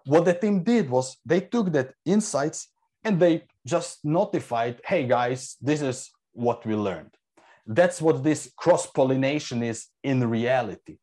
What 0.06 0.24
the 0.24 0.36
team 0.42 0.56
did 0.72 0.88
was 0.88 1.06
they 1.32 1.42
took 1.54 1.66
that 1.72 1.92
insights 2.06 2.58
and 3.04 3.20
they 3.20 3.34
just 3.74 3.92
notified 4.20 4.74
hey 4.90 5.02
guys 5.16 5.40
this 5.68 5.82
is 5.90 5.98
what 6.32 6.64
we 6.68 6.74
learned. 6.88 7.14
That's 7.78 8.00
what 8.00 8.16
this 8.28 8.40
cross 8.62 8.84
pollination 8.98 9.58
is 9.72 9.78
in 10.10 10.18
reality. 10.38 10.94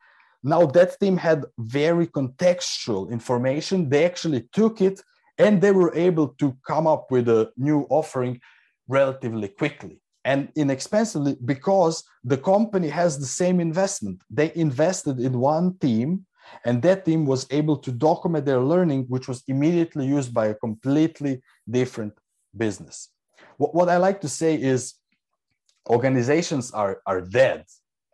Now 0.52 0.62
that 0.76 1.00
team 1.00 1.18
had 1.18 1.46
very 1.60 2.08
contextual 2.08 3.12
information. 3.18 3.78
They 3.94 4.04
actually 4.12 4.42
took 4.60 4.82
it 4.90 4.98
and 5.38 5.62
they 5.62 5.74
were 5.80 5.94
able 6.08 6.28
to 6.42 6.48
come 6.72 6.86
up 6.94 7.04
with 7.12 7.28
a 7.30 7.52
new 7.68 7.80
offering 8.00 8.40
relatively 8.88 9.48
quickly 9.48 10.00
and 10.26 10.50
inexpensively 10.56 11.36
because 11.46 12.04
the 12.24 12.38
company 12.38 12.88
has 12.88 13.20
the 13.20 13.26
same 13.26 13.60
investment. 13.60 14.22
They 14.30 14.52
invested 14.56 15.20
in 15.20 15.40
one 15.40 15.78
team, 15.80 16.26
and 16.66 16.82
that 16.82 17.06
team 17.06 17.26
was 17.26 17.48
able 17.52 17.78
to 17.78 17.92
document 17.92 18.46
their 18.46 18.60
learning, 18.60 19.06
which 19.10 19.28
was 19.28 19.44
immediately 19.48 20.06
used 20.06 20.34
by 20.34 20.48
a 20.48 20.56
completely 20.56 21.42
different 21.70 22.14
business. 22.56 23.10
What, 23.58 23.76
what 23.76 23.90
I 23.90 23.98
like 23.98 24.22
to 24.22 24.30
say 24.30 24.56
is 24.56 24.96
organizations 25.90 26.72
are, 26.72 27.02
are 27.06 27.22
dead. 27.22 27.66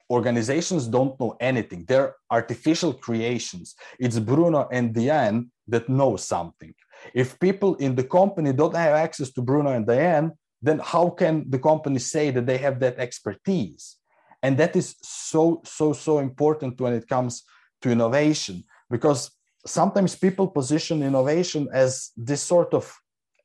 Organizations 0.10 0.88
don't 0.88 1.20
know 1.20 1.38
anything. 1.40 1.86
They're 1.88 2.16
artificial 2.32 2.94
creations. 2.94 3.76
It's 4.00 4.18
Bruno 4.18 4.68
and 4.72 4.94
Diane 4.94 5.52
that 5.68 5.88
know 5.88 6.16
something. 6.16 6.74
If 7.14 7.40
people 7.40 7.76
in 7.76 7.96
the 7.96 8.04
company 8.04 8.52
don't 8.54 8.76
have 8.76 8.96
access 8.96 9.32
to 9.34 9.42
Bruno 9.42 9.72
and 9.72 9.86
Diane, 9.86 10.32
then 10.62 10.80
how 10.80 11.10
can 11.10 11.50
the 11.50 11.60
company 11.60 12.00
say 12.00 12.32
that 12.32 12.46
they 12.46 12.58
have 12.58 12.80
that 12.80 12.98
expertise? 12.98 13.98
And 14.44 14.58
that 14.58 14.76
is 14.76 14.96
so, 15.02 15.62
so, 15.66 15.94
so 15.94 16.20
important 16.20 16.80
when 16.80 16.94
it 16.94 17.08
comes 17.08 17.44
to 17.82 17.90
innovation, 17.90 18.64
because 18.90 19.32
sometimes 19.66 20.16
people 20.16 20.48
position 20.48 21.04
innovation 21.04 21.68
as 21.74 22.12
this 22.16 22.42
sort 22.42 22.74
of 22.74 22.94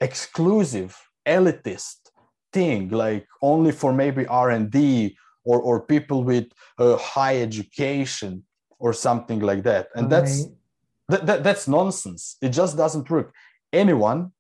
exclusive, 0.01 0.97
elitist 1.27 1.97
thing, 2.53 2.89
like 2.91 3.27
only 3.43 3.73
for 3.73 3.93
maybe 3.93 4.27
R&D 4.27 5.17
or, 5.45 5.61
or 5.61 5.87
people 5.87 6.25
with 6.25 6.47
uh, 6.79 6.97
high 6.97 7.39
education 7.39 8.45
or 8.79 8.93
something 8.93 9.41
like 9.41 9.63
that. 9.65 9.89
And 9.95 10.11
that's, 10.11 10.47
that, 11.09 11.27
that, 11.27 11.45
that's 11.45 11.69
nonsense. 11.69 12.37
It 12.41 12.51
just 12.51 12.77
doesn't 12.77 13.11
work. 13.11 13.33
Anyone 13.73 14.33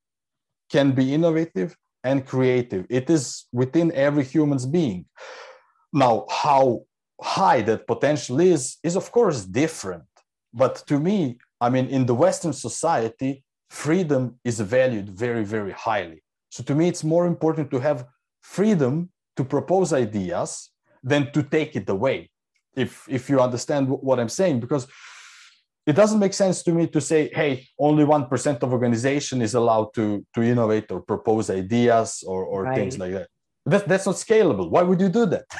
can 0.71 0.93
be 0.93 1.15
innovative 1.15 1.77
and 2.05 2.27
creative. 2.27 2.87
It 2.89 3.11
is 3.11 3.47
within 3.53 3.91
every 3.93 4.25
human's 4.25 4.67
being. 4.67 5.07
Now, 5.93 6.27
how 6.31 6.83
high 7.21 7.63
that 7.63 7.87
potential 7.87 8.41
is, 8.41 8.77
is 8.83 8.97
of 8.97 9.11
course 9.11 9.45
different. 9.45 10.05
But 10.53 10.85
to 10.87 10.99
me, 10.99 11.39
I 11.61 11.71
mean, 11.71 11.87
in 11.89 12.07
the 12.07 12.15
Western 12.15 12.53
society, 12.53 13.43
freedom 13.71 14.39
is 14.45 14.61
valued 14.61 15.09
very, 15.09 15.45
very 15.45 15.73
highly. 15.73 16.23
So 16.51 16.63
to 16.65 16.75
me, 16.75 16.89
it's 16.89 17.03
more 17.03 17.27
important 17.27 17.71
to 17.73 17.81
have 17.81 18.07
freedom 18.43 19.11
to 19.37 19.45
propose 19.45 19.93
ideas 19.93 20.71
than 21.03 21.33
to 21.33 21.43
take 21.43 21.75
it 21.75 21.89
away. 21.89 22.31
If 22.77 23.07
if 23.09 23.31
you 23.31 23.41
understand 23.41 23.89
what 23.89 24.19
I'm 24.21 24.29
saying, 24.29 24.61
because 24.61 24.87
it 25.87 25.95
doesn't 25.95 26.19
make 26.19 26.33
sense 26.35 26.63
to 26.63 26.73
me 26.73 26.87
to 26.89 27.01
say, 27.01 27.31
hey, 27.35 27.67
only 27.79 28.05
one 28.05 28.27
percent 28.27 28.63
of 28.63 28.73
organization 28.73 29.43
is 29.43 29.55
allowed 29.55 29.93
to 29.95 30.25
to 30.35 30.43
innovate 30.43 30.91
or 30.91 31.01
propose 31.01 31.51
ideas 31.51 32.25
or 32.27 32.45
or 32.45 32.61
Right. 32.65 32.75
things 32.75 32.99
like 32.99 33.13
that. 33.13 33.29
That 33.67 33.89
that's 33.89 34.07
not 34.07 34.17
scalable. 34.17 34.71
Why 34.71 34.83
would 34.83 35.01
you 35.01 35.09
do 35.09 35.27
that? 35.27 35.45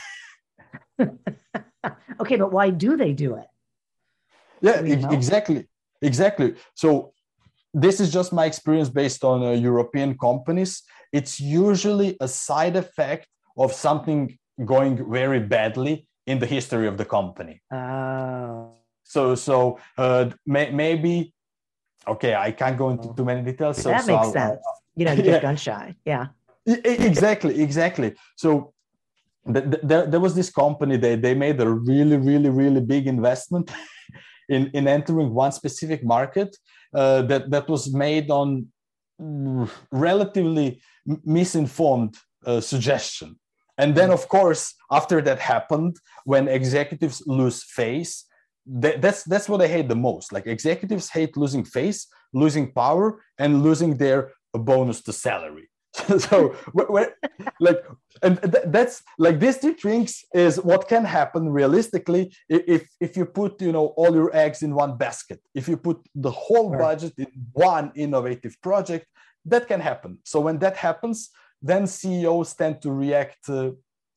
okay, 2.21 2.37
but 2.37 2.53
why 2.53 2.71
do 2.71 2.97
they 2.97 3.13
do 3.13 3.35
it? 3.37 3.49
yeah 4.61 4.81
Do 4.81 4.91
you 4.91 4.97
e- 4.97 5.01
know? 5.01 5.15
exactly 5.19 5.69
exactly 6.03 6.55
so 6.75 7.13
this 7.73 8.01
is 8.01 8.13
just 8.13 8.33
my 8.33 8.45
experience 8.47 8.89
based 8.89 9.25
on 9.25 9.43
uh, 9.43 9.51
european 9.51 10.17
companies 10.19 10.83
it's 11.13 11.41
usually 11.41 12.17
a 12.21 12.29
side 12.29 12.77
effect 12.77 13.29
of 13.57 13.73
something 13.73 14.37
going 14.65 14.95
very 15.11 15.41
badly 15.41 16.07
in 16.27 16.39
the 16.39 16.47
history 16.47 16.87
of 16.87 16.97
the 16.99 17.05
company 17.05 17.61
Oh, 17.73 18.73
so 19.15 19.23
so 19.49 19.57
uh, 20.05 20.25
may, 20.55 20.67
maybe 20.83 21.15
okay 22.13 22.33
i 22.47 22.51
can't 22.61 22.77
go 22.83 22.87
into 22.95 23.07
too 23.17 23.27
many 23.31 23.43
details 23.51 23.77
so, 23.83 23.89
that 23.91 24.07
makes 24.13 24.27
I'll- 24.27 24.39
sense. 24.41 24.61
You 24.99 25.05
know, 25.07 25.15
you 25.19 25.25
Yeah. 25.25 25.33
get 25.33 25.43
gun 25.49 25.57
shy. 25.67 25.87
Yeah. 26.13 26.25
Exactly 27.11 27.55
exactly 27.69 28.11
so 28.43 28.49
th- 29.55 29.67
th- 29.71 29.83
there, 29.91 30.05
there 30.13 30.23
was 30.27 30.35
this 30.39 30.51
company 30.63 30.95
they, 31.05 31.15
they 31.25 31.35
made 31.47 31.57
a 31.67 31.69
really 31.93 32.19
really 32.31 32.51
really 32.63 32.83
big 32.95 33.05
investment 33.17 33.67
in, 34.55 34.63
in 34.79 34.83
entering 34.97 35.29
one 35.45 35.53
specific 35.63 36.01
market 36.17 36.51
uh, 37.01 37.21
that, 37.31 37.43
that 37.55 37.67
was 37.75 37.83
made 38.07 38.27
on 38.41 38.47
relatively 40.09 40.69
misinformed 41.39 42.15
uh, 42.47 42.61
suggestion 42.73 43.29
and 43.83 43.91
then 43.99 44.11
of 44.19 44.23
course 44.37 44.63
after 44.99 45.17
that 45.29 45.39
happened 45.55 45.95
when 46.31 46.45
executives 46.61 47.17
lose 47.41 47.59
face 47.81 48.13
that, 48.67 49.03
that's 49.03 49.25
that's 49.25 49.49
what 49.49 49.61
i 49.63 49.67
hate 49.67 49.89
the 49.89 49.97
most. 49.97 50.33
Like 50.33 50.47
executives 50.47 51.11
hate 51.11 51.37
losing 51.37 51.65
face 51.65 52.07
losing 52.33 52.73
power 52.73 53.21
and 53.39 53.63
losing 53.63 53.97
their 53.97 54.33
bonus 54.53 55.01
to 55.03 55.13
salary. 55.13 55.69
So 56.19 56.55
wh- 56.77 56.91
wh- 56.95 57.13
like 57.61 57.81
and 58.23 58.41
th- 58.43 58.65
that's 58.67 59.03
like 59.19 59.39
these 59.39 59.59
three 59.59 59.75
things 59.75 60.25
is 60.35 60.57
what 60.71 60.89
can 60.89 61.05
happen 61.05 61.49
realistically 61.61 62.35
if 62.49 62.83
if 63.01 63.17
you 63.17 63.25
put 63.27 63.53
you 63.63 63.73
know 63.73 63.87
all 63.99 64.13
your 64.15 64.31
eggs 64.45 64.63
in 64.63 64.75
one 64.75 64.97
basket. 64.97 65.41
If 65.55 65.69
you 65.69 65.77
put 65.77 65.99
the 66.27 66.31
whole 66.45 66.71
Right. 66.71 66.81
budget 66.87 67.15
in 67.19 67.29
one 67.53 67.93
innovative 67.95 68.55
project 68.63 69.07
that 69.53 69.69
can 69.69 69.81
happen. 69.81 70.19
So 70.25 70.41
when 70.41 70.59
that 70.59 70.77
happens 70.77 71.31
then 71.63 71.87
ceos 71.87 72.55
tend 72.55 72.83
to 72.83 72.91
react 72.93 73.49
uh, 73.49 73.71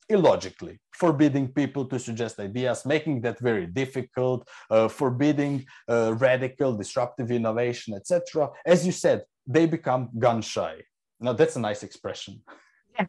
illogically 0.08 0.78
forbidding 0.92 1.48
people 1.48 1.84
to 1.84 1.98
suggest 1.98 2.40
ideas 2.40 2.86
making 2.86 3.20
that 3.20 3.38
very 3.38 3.66
difficult 3.66 4.48
uh, 4.70 4.88
forbidding 4.88 5.64
uh, 5.88 6.14
radical 6.16 6.76
disruptive 6.76 7.30
innovation 7.30 7.94
etc 7.94 8.48
as 8.66 8.84
you 8.86 8.92
said 8.92 9.22
they 9.46 9.66
become 9.66 10.08
gun 10.18 10.40
shy 10.40 10.74
now 11.20 11.32
that's 11.32 11.56
a 11.56 11.60
nice 11.60 11.82
expression 11.82 12.40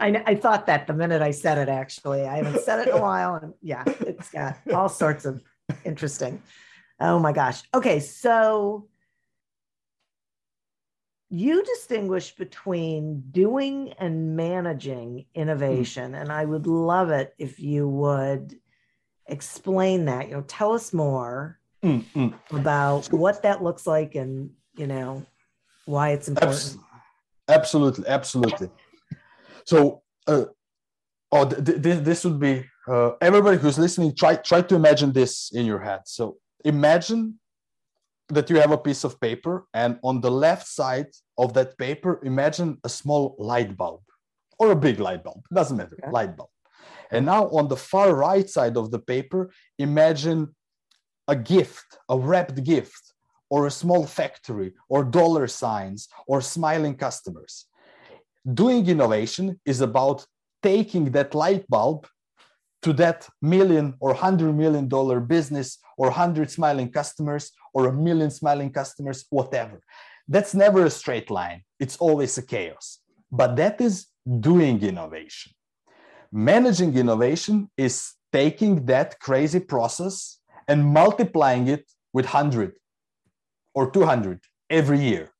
I, 0.00 0.10
kn- 0.10 0.24
I 0.26 0.34
thought 0.34 0.66
that 0.66 0.86
the 0.86 0.92
minute 0.92 1.22
I 1.22 1.30
said 1.30 1.58
it, 1.58 1.68
actually. 1.68 2.22
I 2.26 2.36
haven't 2.36 2.60
said 2.62 2.80
it 2.80 2.88
in 2.88 2.94
a 2.94 3.00
while. 3.00 3.36
And 3.36 3.54
yeah, 3.62 3.84
it's 3.86 4.30
got 4.30 4.58
all 4.72 4.88
sorts 4.88 5.24
of 5.24 5.42
interesting. 5.84 6.42
Oh 7.00 7.18
my 7.18 7.32
gosh. 7.32 7.62
Okay. 7.74 8.00
So 8.00 8.88
you 11.34 11.64
distinguish 11.64 12.36
between 12.36 13.24
doing 13.32 13.92
and 13.98 14.36
managing 14.36 15.26
innovation. 15.34 16.14
And 16.14 16.30
I 16.30 16.44
would 16.44 16.68
love 16.68 17.10
it 17.10 17.34
if 17.38 17.58
you 17.58 17.88
would 17.88 18.54
explain 19.26 20.04
that. 20.04 20.28
You 20.28 20.34
know, 20.36 20.42
tell 20.42 20.72
us 20.72 20.92
more 20.92 21.58
Mm, 21.82 22.02
mm. 22.14 22.32
about 22.50 23.12
what 23.12 23.42
that 23.42 23.62
looks 23.62 23.86
like 23.86 24.14
and, 24.14 24.50
you 24.74 24.86
know, 24.86 25.26
why 25.84 26.10
it's 26.10 26.28
important. 26.28 26.56
Abs- 26.56 26.78
absolutely 27.46 28.06
absolutely 28.06 28.70
so 29.66 30.00
uh, 30.26 30.46
oh 31.30 31.44
th- 31.44 31.62
th- 31.62 31.78
this, 31.82 32.00
this 32.00 32.24
would 32.24 32.40
be 32.40 32.64
uh, 32.88 33.10
everybody 33.20 33.58
who's 33.58 33.78
listening 33.78 34.14
try 34.16 34.34
try 34.36 34.62
to 34.62 34.74
imagine 34.74 35.12
this 35.12 35.50
in 35.52 35.66
your 35.66 35.78
head 35.78 36.00
so 36.06 36.38
imagine 36.64 37.38
that 38.30 38.48
you 38.48 38.56
have 38.56 38.70
a 38.70 38.78
piece 38.78 39.04
of 39.04 39.20
paper 39.20 39.66
and 39.74 39.98
on 40.02 40.22
the 40.22 40.30
left 40.30 40.66
side 40.66 41.08
of 41.38 41.52
that 41.54 41.76
paper 41.78 42.20
imagine 42.24 42.78
a 42.84 42.88
small 42.88 43.34
light 43.38 43.76
bulb 43.76 44.00
or 44.58 44.70
a 44.72 44.76
big 44.76 45.00
light 45.00 45.22
bulb 45.24 45.42
doesn't 45.52 45.76
matter 45.76 45.98
Okay. 46.02 46.12
light 46.12 46.36
bulb 46.36 46.50
and 47.10 47.26
now 47.26 47.48
on 47.58 47.68
the 47.68 47.76
far 47.76 48.14
right 48.14 48.48
side 48.48 48.76
of 48.76 48.90
the 48.90 48.98
paper 48.98 49.50
imagine 49.78 50.54
a 51.28 51.36
gift 51.36 51.98
a 52.08 52.16
wrapped 52.18 52.62
gift 52.64 53.14
or 53.54 53.66
a 53.66 53.70
small 53.70 54.04
factory 54.04 54.72
or 54.88 55.04
dollar 55.04 55.46
signs 55.46 56.08
or 56.26 56.40
smiling 56.40 56.96
customers. 56.96 57.66
Doing 58.62 58.86
innovation 58.88 59.60
is 59.64 59.80
about 59.80 60.26
taking 60.62 61.04
that 61.12 61.34
light 61.34 61.64
bulb 61.68 62.06
to 62.82 62.92
that 62.94 63.28
million 63.40 63.94
or 64.00 64.12
hundred 64.12 64.52
million 64.54 64.88
dollar 64.88 65.20
business 65.20 65.78
or 65.96 66.10
hundred 66.10 66.50
smiling 66.50 66.90
customers 66.90 67.52
or 67.72 67.86
a 67.86 67.92
million 67.92 68.30
smiling 68.30 68.70
customers, 68.72 69.24
whatever. 69.30 69.80
That's 70.28 70.54
never 70.54 70.84
a 70.84 70.90
straight 70.90 71.30
line. 71.30 71.62
It's 71.78 71.96
always 71.96 72.36
a 72.38 72.42
chaos. 72.42 73.00
But 73.30 73.56
that 73.56 73.80
is 73.80 74.06
doing 74.40 74.82
innovation. 74.82 75.52
Managing 76.32 76.96
innovation 76.96 77.70
is 77.76 78.14
taking 78.32 78.86
that 78.86 79.20
crazy 79.20 79.60
process 79.60 80.38
and 80.66 80.84
multiplying 80.84 81.68
it 81.68 81.84
with 82.12 82.24
100 82.24 82.72
or 83.74 83.90
200 83.90 84.40
every 84.70 85.00
year. 85.00 85.30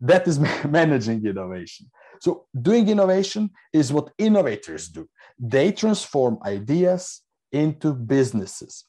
That 0.00 0.26
is 0.28 0.38
managing 0.68 1.24
innovation. 1.24 1.90
So, 2.20 2.46
doing 2.60 2.88
innovation 2.88 3.50
is 3.72 3.92
what 3.92 4.12
innovators 4.18 4.88
do. 4.88 5.08
They 5.38 5.72
transform 5.72 6.38
ideas 6.44 7.22
into 7.50 7.94
businesses. 7.94 8.84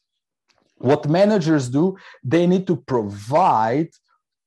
What 0.78 1.10
managers 1.10 1.70
do, 1.70 1.98
they 2.24 2.46
need 2.46 2.68
to 2.68 2.76
provide 2.76 3.90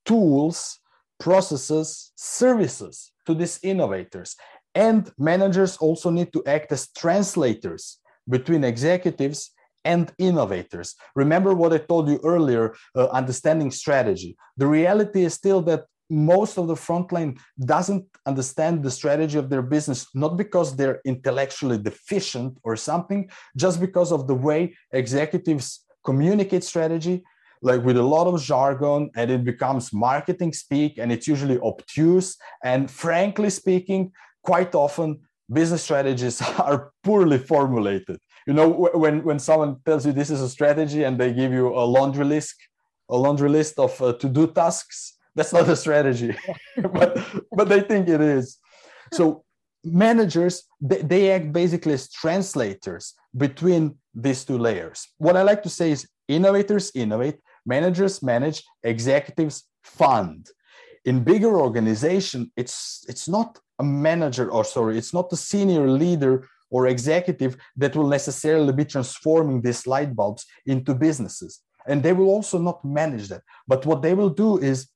tools, 0.06 0.78
processes, 1.18 2.12
services 2.16 3.12
to 3.26 3.34
these 3.34 3.58
innovators. 3.62 4.36
And 4.74 5.10
managers 5.18 5.76
also 5.78 6.10
need 6.10 6.32
to 6.32 6.42
act 6.46 6.72
as 6.72 6.88
translators 6.92 7.98
between 8.28 8.64
executives 8.64 9.50
and 9.84 10.12
innovators. 10.18 10.94
Remember 11.14 11.54
what 11.54 11.72
I 11.72 11.78
told 11.78 12.08
you 12.08 12.20
earlier 12.24 12.74
uh, 12.94 13.06
understanding 13.06 13.70
strategy. 13.70 14.36
The 14.56 14.66
reality 14.66 15.24
is 15.24 15.34
still 15.34 15.62
that 15.62 15.84
most 16.10 16.58
of 16.58 16.66
the 16.66 16.74
frontline 16.74 17.38
doesn't 17.64 18.04
understand 18.26 18.82
the 18.82 18.90
strategy 18.90 19.38
of 19.38 19.48
their 19.48 19.62
business, 19.62 20.06
not 20.14 20.36
because 20.36 20.76
they're 20.76 21.00
intellectually 21.04 21.78
deficient 21.78 22.58
or 22.62 22.76
something, 22.76 23.28
just 23.56 23.80
because 23.80 24.12
of 24.12 24.26
the 24.26 24.34
way 24.34 24.76
executives 24.92 25.84
communicate 26.04 26.62
strategy, 26.62 27.24
like 27.62 27.82
with 27.82 27.96
a 27.96 28.02
lot 28.02 28.26
of 28.26 28.40
jargon, 28.42 29.10
and 29.16 29.30
it 29.30 29.44
becomes 29.44 29.92
marketing 29.92 30.52
speak, 30.52 30.98
and 30.98 31.10
it's 31.12 31.26
usually 31.26 31.58
obtuse. 31.60 32.36
And 32.64 32.90
frankly 32.90 33.50
speaking, 33.50 34.12
quite 34.42 34.74
often 34.74 35.20
business 35.52 35.82
strategies 35.82 36.42
are 36.58 36.92
poorly 37.02 37.38
formulated. 37.38 38.18
You 38.46 38.54
know, 38.54 38.68
when 38.94 39.24
when 39.24 39.38
someone 39.38 39.80
tells 39.84 40.06
you 40.06 40.12
this 40.12 40.30
is 40.30 40.40
a 40.40 40.48
strategy 40.48 41.02
and 41.04 41.18
they 41.18 41.32
give 41.32 41.52
you 41.52 41.68
a 41.68 41.84
laundry 41.84 42.24
list, 42.24 42.54
a 43.08 43.16
laundry 43.16 43.48
list 43.48 43.78
of 43.78 44.00
uh, 44.00 44.12
to-do 44.12 44.46
tasks, 44.48 45.18
that's 45.34 45.52
not 45.52 45.68
a 45.68 45.76
strategy, 45.76 46.36
but 46.92 47.18
but 47.50 47.68
they 47.68 47.80
think 47.80 48.08
it 48.08 48.20
is. 48.20 48.58
So 49.12 49.44
managers 49.84 50.64
they, 50.80 51.02
they 51.02 51.30
act 51.30 51.52
basically 51.52 51.94
as 51.94 52.10
translators 52.10 53.14
between 53.36 53.96
these 54.14 54.44
two 54.44 54.58
layers. 54.58 55.08
What 55.18 55.36
I 55.36 55.42
like 55.42 55.62
to 55.64 55.70
say 55.70 55.90
is 55.90 56.08
innovators 56.28 56.90
innovate, 56.94 57.38
managers 57.66 58.22
manage, 58.22 58.62
executives 58.82 59.64
fund. 59.82 60.48
In 61.04 61.22
bigger 61.22 61.60
organization, 61.60 62.50
it's 62.56 63.04
it's 63.08 63.28
not 63.28 63.58
a 63.78 63.84
manager 63.84 64.50
or 64.50 64.64
sorry, 64.64 64.98
it's 64.98 65.14
not 65.14 65.30
the 65.30 65.36
senior 65.36 65.88
leader 65.88 66.48
or 66.70 66.86
executive 66.86 67.56
that 67.76 67.94
will 67.94 68.08
necessarily 68.08 68.72
be 68.72 68.84
transforming 68.84 69.60
these 69.60 69.86
light 69.86 70.14
bulbs 70.16 70.46
into 70.66 70.94
businesses. 70.94 71.60
And 71.86 72.02
they 72.02 72.12
will 72.12 72.28
also 72.28 72.58
not 72.58 72.84
manage 72.84 73.28
that. 73.28 73.42
But 73.68 73.86
what 73.86 74.02
they 74.02 74.14
will 74.14 74.30
do 74.30 74.58
is 74.58 74.88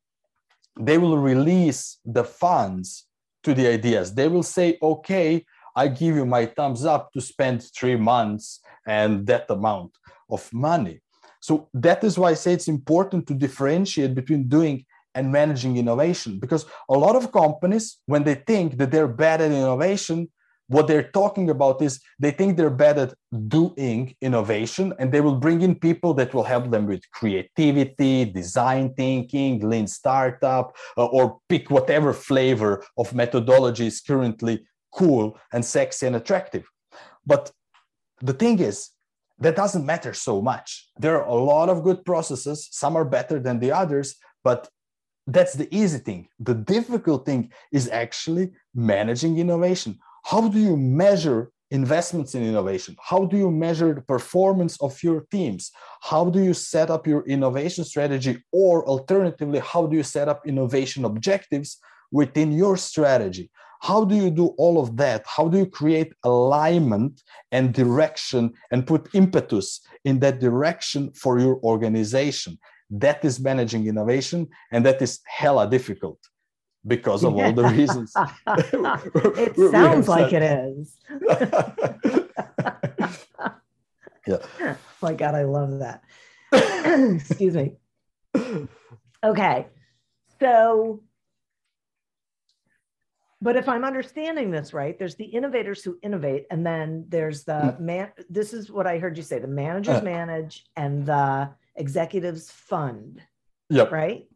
they 0.79 0.99
will 0.99 1.19
release 1.19 1.99
the 2.05 2.25
funds 2.25 3.07
to 3.45 3.55
the 3.55 3.69
ideas. 3.69 4.15
They 4.15 4.29
will 4.29 4.43
say, 4.43 4.79
okay, 4.83 5.45
I 5.77 5.89
give 5.89 6.17
you 6.17 6.27
my 6.27 6.47
thumbs 6.47 6.85
up 6.85 7.13
to 7.13 7.21
spend 7.21 7.63
three 7.63 7.97
months 7.97 8.61
and 8.87 9.27
that 9.27 9.49
amount 9.49 9.93
of 10.29 10.53
money. 10.53 11.01
So 11.41 11.69
that 11.75 12.05
is 12.05 12.19
why 12.19 12.31
I 12.31 12.35
say 12.35 12.53
it's 12.53 12.69
important 12.69 13.27
to 13.29 13.35
differentiate 13.35 14.15
between 14.15 14.49
doing 14.49 14.85
and 15.15 15.33
managing 15.33 15.77
innovation 15.77 16.39
because 16.39 16.67
a 16.89 16.95
lot 16.95 17.17
of 17.17 17.33
companies, 17.33 17.99
when 18.07 18.23
they 18.23 18.37
think 18.37 18.79
that 18.79 18.91
they're 18.91 19.09
bad 19.09 19.41
at 19.41 19.51
innovation, 19.51 20.29
what 20.69 20.87
they're 20.87 21.11
talking 21.11 21.51
about 21.51 21.83
is 21.83 22.01
they 22.21 22.31
think 22.31 22.57
they're 22.57 22.71
bad 22.71 22.97
at 22.97 23.15
doing 23.49 24.15
innovation 24.21 24.95
and 25.01 25.11
they 25.11 25.21
will 25.21 25.35
bring 25.35 25.63
in 25.63 25.75
people 25.75 26.15
that 26.15 26.33
will 26.33 26.45
help 26.45 26.71
them 26.71 26.87
with 26.87 27.11
creativity 27.11 28.25
design 28.25 28.95
thinking 28.95 29.69
lean 29.69 29.89
startup 29.89 30.77
uh, 30.97 31.07
or 31.07 31.41
pick 31.49 31.71
whatever 31.71 32.13
flavor 32.13 32.85
of 32.97 33.13
methodology 33.13 33.89
is 33.89 34.01
currently 34.01 34.65
cool 34.93 35.37
and 35.53 35.65
sexy 35.65 36.07
and 36.07 36.15
attractive. 36.15 36.65
But 37.27 37.51
the 38.21 38.33
thing 38.33 38.61
is 38.61 38.91
that 39.41 39.57
doesn't 39.57 39.87
matter 39.87 40.13
so 40.13 40.41
much 40.41 40.89
there 40.99 41.17
are 41.21 41.29
a 41.29 41.35
lot 41.35 41.69
of 41.69 41.83
good 41.83 42.05
processes 42.05 42.69
some 42.71 42.97
are 42.97 43.05
better 43.05 43.39
than 43.39 43.59
the 43.59 43.73
others 43.73 44.17
but 44.45 44.69
that's 45.27 45.55
the 45.55 45.69
easy 45.75 45.99
thing 45.99 46.29
the 46.39 46.55
difficult 46.55 47.25
thing 47.27 47.51
is 47.73 47.89
actually 47.89 48.51
managing 48.75 49.39
innovation 49.39 49.99
how 50.25 50.49
do 50.49 50.59
you 50.59 50.77
measure 50.77 51.51
investments 51.71 52.35
in 52.35 52.43
innovation? 52.43 52.97
How 53.01 53.25
do 53.25 53.37
you 53.37 53.51
measure 53.51 53.95
the 53.95 54.01
performance 54.01 54.81
of 54.81 55.01
your 55.03 55.23
teams? 55.31 55.71
How 56.03 56.29
do 56.29 56.43
you 56.43 56.55
set 56.55 56.91
up 56.91 57.07
your 57.07 57.25
innovation 57.27 57.85
strategy? 57.85 58.43
Or 58.53 58.85
alternatively, 58.87 59.61
how 59.61 59.87
do 59.87 59.97
you 59.97 60.03
set 60.03 60.29
up 60.29 60.47
innovation 60.47 61.05
objectives 61.05 61.79
within 62.11 62.53
your 62.53 62.77
strategy? 62.77 63.51
How 63.81 64.05
do 64.05 64.15
you 64.15 64.31
do 64.31 64.49
all 64.59 64.79
of 64.81 64.97
that? 64.99 65.25
How 65.27 65.49
do 65.49 65.59
you 65.59 65.67
create 65.67 66.13
alignment 66.23 67.23
and 67.51 67.73
direction 67.73 68.53
and 68.71 68.87
put 68.87 69.15
impetus 69.15 69.81
in 70.05 70.21
that 70.21 70.39
direction 70.39 71.13
for 71.13 71.39
your 71.39 71.59
organization? 71.63 72.59
That 72.91 73.25
is 73.25 73.41
managing 73.41 73.87
innovation, 73.87 74.49
and 74.73 74.85
that 74.85 75.01
is 75.01 75.21
hella 75.27 75.69
difficult 75.71 76.19
because 76.87 77.25
of 77.25 77.35
all 77.37 77.53
the 77.53 77.65
reasons. 77.65 78.13
it 78.47 79.71
sounds 79.71 80.09
like 80.09 80.33
it 80.33 80.43
is. 80.43 80.97
yeah. 84.27 84.39
Oh 84.61 84.77
my 85.01 85.15
God, 85.15 85.35
I 85.35 85.45
love 85.45 85.79
that. 85.79 86.03
Excuse 86.53 87.55
me. 87.55 87.77
Okay. 89.23 89.67
So, 90.41 91.03
but 93.43 93.57
if 93.57 93.69
I'm 93.69 93.85
understanding 93.85 94.51
this 94.51 94.73
right, 94.75 94.99
there's 94.99 95.15
the 95.17 95.25
innovators 95.25 95.83
who 95.83 95.99
innovate, 96.03 96.47
and 96.51 96.65
then 96.67 97.07
there's 97.09 97.45
the 97.45 97.53
Mm. 97.53 97.81
man. 97.81 98.13
This 98.29 98.53
is 98.53 98.71
what 98.71 98.87
I 98.87 98.99
heard 98.99 99.17
you 99.17 99.23
say 99.23 99.39
the 99.39 99.47
managers 99.49 99.97
Uh. 100.01 100.03
manage 100.03 100.67
and 100.77 101.07
the 101.07 101.51
executives 101.77 102.51
fund, 102.51 103.23
Yep. 103.71 103.91
right? 103.93 104.29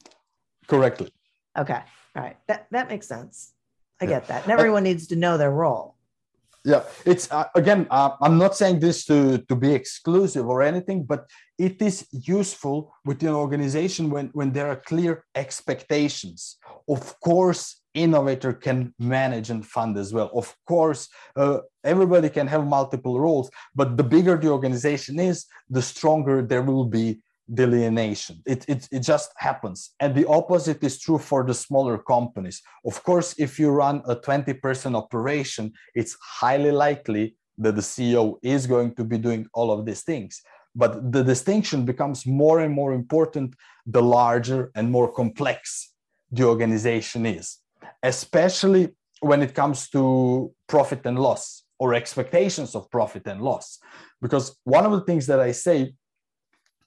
Correctly. 0.66 1.12
Okay. 1.56 1.80
All 2.16 2.22
right. 2.22 2.38
That, 2.46 2.66
that 2.70 2.88
makes 2.88 3.06
sense. 3.06 3.52
I 4.00 4.04
Yeah. 4.04 4.10
get 4.10 4.28
that. 4.28 4.42
And 4.44 4.52
everyone 4.52 4.82
needs 4.84 5.06
to 5.08 5.16
know 5.16 5.36
their 5.36 5.50
role. 5.50 5.93
Yeah 6.64 6.82
it's 7.04 7.30
uh, 7.30 7.44
again 7.54 7.86
uh, 7.90 8.10
i'm 8.22 8.38
not 8.38 8.56
saying 8.56 8.80
this 8.80 9.04
to 9.04 9.38
to 9.48 9.54
be 9.54 9.72
exclusive 9.72 10.46
or 10.48 10.62
anything 10.62 11.04
but 11.04 11.26
it 11.58 11.80
is 11.80 12.06
useful 12.10 12.94
within 13.04 13.28
an 13.28 13.34
organization 13.34 14.10
when 14.10 14.30
when 14.32 14.52
there 14.52 14.68
are 14.68 14.76
clear 14.76 15.24
expectations. 15.34 16.56
Of 16.88 17.18
course 17.20 17.80
innovator 17.94 18.52
can 18.52 18.92
manage 18.98 19.50
and 19.50 19.64
fund 19.64 19.96
as 19.96 20.12
well. 20.12 20.30
Of 20.34 20.54
course 20.66 21.08
uh, 21.36 21.58
everybody 21.84 22.28
can 22.28 22.48
have 22.48 22.66
multiple 22.66 23.20
roles 23.20 23.50
but 23.74 23.96
the 23.96 24.02
bigger 24.02 24.36
the 24.36 24.50
organization 24.50 25.20
is 25.20 25.46
the 25.70 25.82
stronger 25.82 26.42
there 26.42 26.62
will 26.62 26.86
be 26.86 27.20
delineation. 27.52 28.42
It, 28.46 28.64
it, 28.68 28.88
it 28.90 29.00
just 29.00 29.32
happens. 29.36 29.90
And 30.00 30.14
the 30.14 30.26
opposite 30.26 30.82
is 30.82 30.98
true 30.98 31.18
for 31.18 31.44
the 31.44 31.54
smaller 31.54 31.98
companies. 31.98 32.62
Of 32.86 33.02
course 33.02 33.34
if 33.38 33.58
you 33.58 33.70
run 33.70 34.02
a 34.08 34.14
20 34.14 34.54
person 34.54 34.94
operation 34.94 35.72
it's 35.94 36.16
highly 36.20 36.70
likely 36.70 37.36
that 37.58 37.76
the 37.76 37.82
ceo 37.82 38.38
is 38.42 38.66
going 38.66 38.94
to 38.96 39.04
be 39.04 39.18
doing 39.18 39.46
all 39.52 39.70
of 39.70 39.84
these 39.84 40.02
things. 40.02 40.42
But 40.74 41.12
the 41.12 41.22
distinction 41.22 41.84
becomes 41.84 42.26
more 42.26 42.60
and 42.60 42.72
more 42.72 42.92
important 42.94 43.54
the 43.86 44.02
larger 44.02 44.72
and 44.74 44.90
more 44.90 45.12
complex 45.12 45.92
the 46.32 46.44
organization 46.44 47.26
is 47.26 47.58
especially 48.02 48.88
when 49.20 49.42
it 49.42 49.54
comes 49.54 49.88
to 49.90 50.52
profit 50.66 51.00
and 51.04 51.18
loss 51.18 51.64
or 51.78 51.94
expectations 51.94 52.74
of 52.74 52.90
profit 52.90 53.26
and 53.26 53.40
loss. 53.40 53.78
Because 54.20 54.56
one 54.64 54.84
of 54.84 54.92
the 54.92 55.00
things 55.02 55.26
that 55.26 55.40
i 55.40 55.52
say 55.52 55.92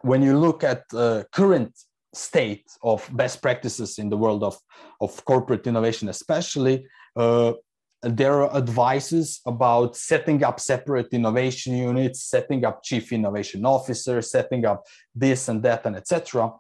when 0.08 0.22
you 0.22 0.38
look 0.38 0.64
at 0.64 0.84
uh, 0.94 1.24
current 1.32 1.74
state 2.14 2.66
of 2.82 3.08
best 3.14 3.42
practices 3.42 4.00
in 4.00 4.10
the 4.10 4.18
world 4.18 4.44
of, 4.44 4.58
of 5.02 5.24
corporate 5.26 5.68
innovation 5.68 6.10
especially 6.10 6.86
uh, 7.16 7.54
there 8.02 8.42
are 8.42 8.56
advices 8.56 9.42
about 9.46 9.96
setting 9.96 10.44
up 10.44 10.60
separate 10.60 11.10
innovation 11.12 11.76
units 11.76 12.24
setting 12.24 12.64
up 12.66 12.84
chief 12.84 13.12
innovation 13.12 13.66
officers 13.66 14.32
setting 14.32 14.66
up 14.66 14.84
this 15.14 15.50
and 15.50 15.62
that 15.64 15.86
and 15.86 15.96
etc 15.96 16.52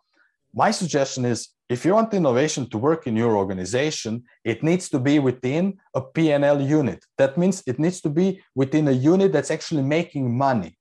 my 0.53 0.71
suggestion 0.71 1.25
is 1.25 1.49
if 1.69 1.83
you 1.83 1.93
want 1.93 2.13
innovation 2.13 2.69
to 2.69 2.77
work 2.77 3.07
in 3.07 3.15
your 3.15 3.36
organization 3.36 4.23
it 4.43 4.63
needs 4.63 4.89
to 4.89 4.99
be 4.99 5.19
within 5.19 5.77
a 5.93 6.01
p&l 6.01 6.62
unit. 6.62 7.03
That 7.17 7.38
means 7.38 7.63
it 7.67 7.79
needs 7.79 8.01
to 8.01 8.10
be 8.10 8.41
within 8.55 8.88
a 8.88 8.91
unit 8.91 9.31
that's 9.33 9.51
actually 9.51 9.83
making 9.83 10.38
money 10.38 10.76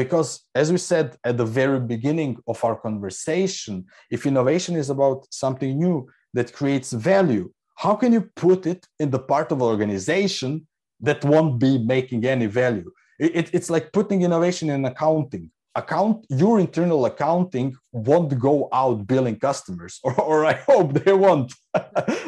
because 0.00 0.28
as 0.54 0.70
we 0.72 0.78
said 0.78 1.16
at 1.24 1.36
the 1.36 1.50
very 1.60 1.80
beginning 1.94 2.32
of 2.46 2.62
our 2.64 2.76
conversation 2.86 3.84
if 4.10 4.26
innovation 4.26 4.74
is 4.82 4.90
about 4.90 5.26
something 5.30 5.78
new 5.78 5.96
that 6.36 6.52
creates 6.52 6.92
value 6.92 7.46
how 7.76 7.94
can 7.94 8.12
you 8.12 8.22
put 8.36 8.66
it 8.66 8.86
in 8.98 9.10
the 9.10 9.18
part 9.18 9.50
of 9.52 9.62
organization 9.62 10.66
that 11.00 11.24
won't 11.24 11.58
be 11.58 11.78
making 11.78 12.24
any 12.24 12.46
value? 12.46 12.90
It, 13.18 13.36
it, 13.36 13.54
it's 13.54 13.70
like 13.70 13.92
putting 13.92 14.22
innovation 14.22 14.70
in 14.70 14.84
accounting. 14.84 15.50
Account 15.76 16.24
your 16.28 16.60
internal 16.60 17.04
accounting 17.04 17.74
won't 17.90 18.38
go 18.38 18.68
out 18.72 19.08
billing 19.08 19.40
customers 19.40 19.98
or, 20.04 20.14
or 20.20 20.46
i 20.46 20.52
hope 20.52 20.92
they 20.92 21.12
won't. 21.12 21.52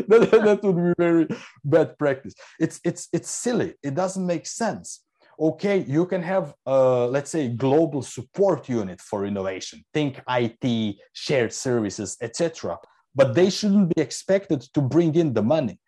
That, 0.09 0.31
that 0.31 0.63
would 0.63 0.77
be 0.77 0.95
very 0.99 1.27
bad 1.65 1.99
practice. 1.99 2.35
It's 2.61 2.81
it's 2.85 3.09
it's 3.13 3.31
silly. 3.31 3.75
It 3.83 3.95
doesn't 3.95 4.27
make 4.27 4.47
sense 4.47 5.03
okay 5.38 5.85
you 5.87 6.07
can 6.07 6.22
have 6.22 6.55
uh, 6.66 7.07
let's 7.07 7.31
say 7.31 7.49
global 7.49 8.03
support 8.03 8.68
unit 8.68 9.01
for 9.01 9.27
innovation 9.27 9.85
think 9.92 10.20
it 10.29 10.96
shared 11.12 11.53
services 11.53 12.16
etc 12.20 12.79
but 13.16 13.35
they 13.35 13.49
shouldn't 13.49 13.94
be 13.94 14.01
expected 14.01 14.61
to 14.75 14.81
bring 14.83 15.14
in 15.14 15.33
the 15.33 15.42
money. 15.42 15.79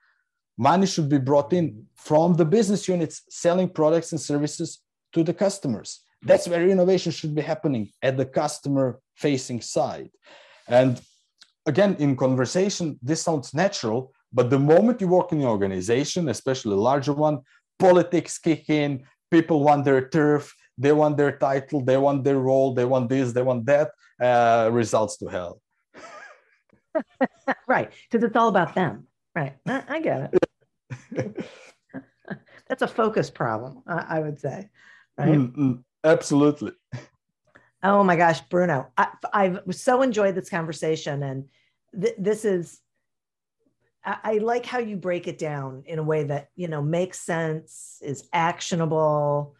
Money 0.56 0.86
should 0.86 1.08
be 1.08 1.18
brought 1.18 1.52
in 1.52 1.86
from 1.94 2.34
the 2.34 2.44
business 2.44 2.88
units 2.88 3.22
selling 3.28 3.68
products 3.68 4.10
and 4.12 4.20
services 4.20 4.80
to 5.12 5.22
the 5.22 5.34
customers. 5.34 6.00
That's 6.22 6.48
where 6.48 6.66
innovation 6.68 7.12
should 7.12 7.34
be 7.34 7.42
happening 7.42 7.90
at 8.02 8.16
the 8.16 8.24
customer 8.24 8.98
facing 9.14 9.60
side. 9.60 10.10
And 10.66 11.00
again 11.66 11.96
in 11.98 12.16
conversation 12.16 12.98
this 13.02 13.20
sounds 13.22 13.52
natural 13.52 14.12
but 14.32 14.48
the 14.48 14.58
moment 14.58 15.00
you 15.02 15.08
work 15.08 15.32
in 15.32 15.40
an 15.40 15.46
organization 15.46 16.28
especially 16.30 16.72
a 16.72 16.86
larger 16.90 17.12
one 17.12 17.40
politics 17.78 18.38
kick 18.38 18.70
in 18.70 19.04
people 19.30 19.62
want 19.62 19.84
their 19.84 20.08
turf 20.08 20.54
they 20.76 20.92
want 20.92 21.16
their 21.16 21.32
title 21.32 21.80
they 21.84 21.96
want 21.96 22.24
their 22.24 22.38
role 22.38 22.74
they 22.74 22.84
want 22.84 23.08
this 23.08 23.32
they 23.32 23.42
want 23.42 23.66
that 23.66 23.90
uh, 24.20 24.68
results 24.72 25.16
to 25.16 25.26
hell 25.26 25.60
right. 27.66 27.92
Because 28.10 28.24
it's 28.24 28.36
all 28.36 28.48
about 28.48 28.74
them. 28.74 29.06
Right. 29.34 29.54
I, 29.66 30.00
get 30.00 30.32
it. 31.14 31.46
That's 32.68 32.82
a 32.82 32.88
focus 32.88 33.30
problem, 33.30 33.82
I, 33.86 34.16
I 34.16 34.20
would 34.20 34.40
say. 34.40 34.68
Right. 35.16 35.28
Mm, 35.28 35.56
mm, 35.56 35.84
absolutely 36.04 36.72
Oh 37.82 38.02
my 38.02 38.16
gosh, 38.16 38.40
Bruno, 38.42 38.88
I, 38.96 39.08
I've 39.32 39.60
so 39.70 40.02
enjoyed 40.02 40.34
this 40.34 40.50
conversation. 40.50 41.22
And 41.22 41.44
th- 42.00 42.16
this 42.18 42.44
is, 42.44 42.80
I, 44.22 44.38
like 44.38 44.64
how 44.64 44.78
you 44.78 44.96
break 44.96 45.26
it 45.26 45.38
down 45.38 45.82
in 45.86 45.98
a 45.98 46.02
way 46.02 46.24
that, 46.24 46.50
you 46.56 46.68
know, 46.68 46.82
makes 46.82 47.20
sense, 47.20 47.98
is 48.02 48.28
actionable. 48.32 49.54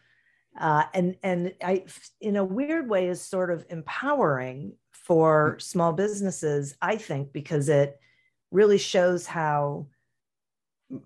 Uh, 0.59 0.83
and 0.93 1.15
and 1.23 1.53
I, 1.63 1.85
in 2.19 2.35
a 2.35 2.43
weird 2.43 2.89
way, 2.89 3.07
is 3.07 3.21
sort 3.21 3.51
of 3.51 3.65
empowering 3.69 4.73
for 4.91 5.57
small 5.59 5.93
businesses. 5.93 6.75
I 6.81 6.95
think 6.97 7.31
because 7.33 7.69
it 7.69 7.99
really 8.51 8.77
shows 8.77 9.27
how 9.27 9.87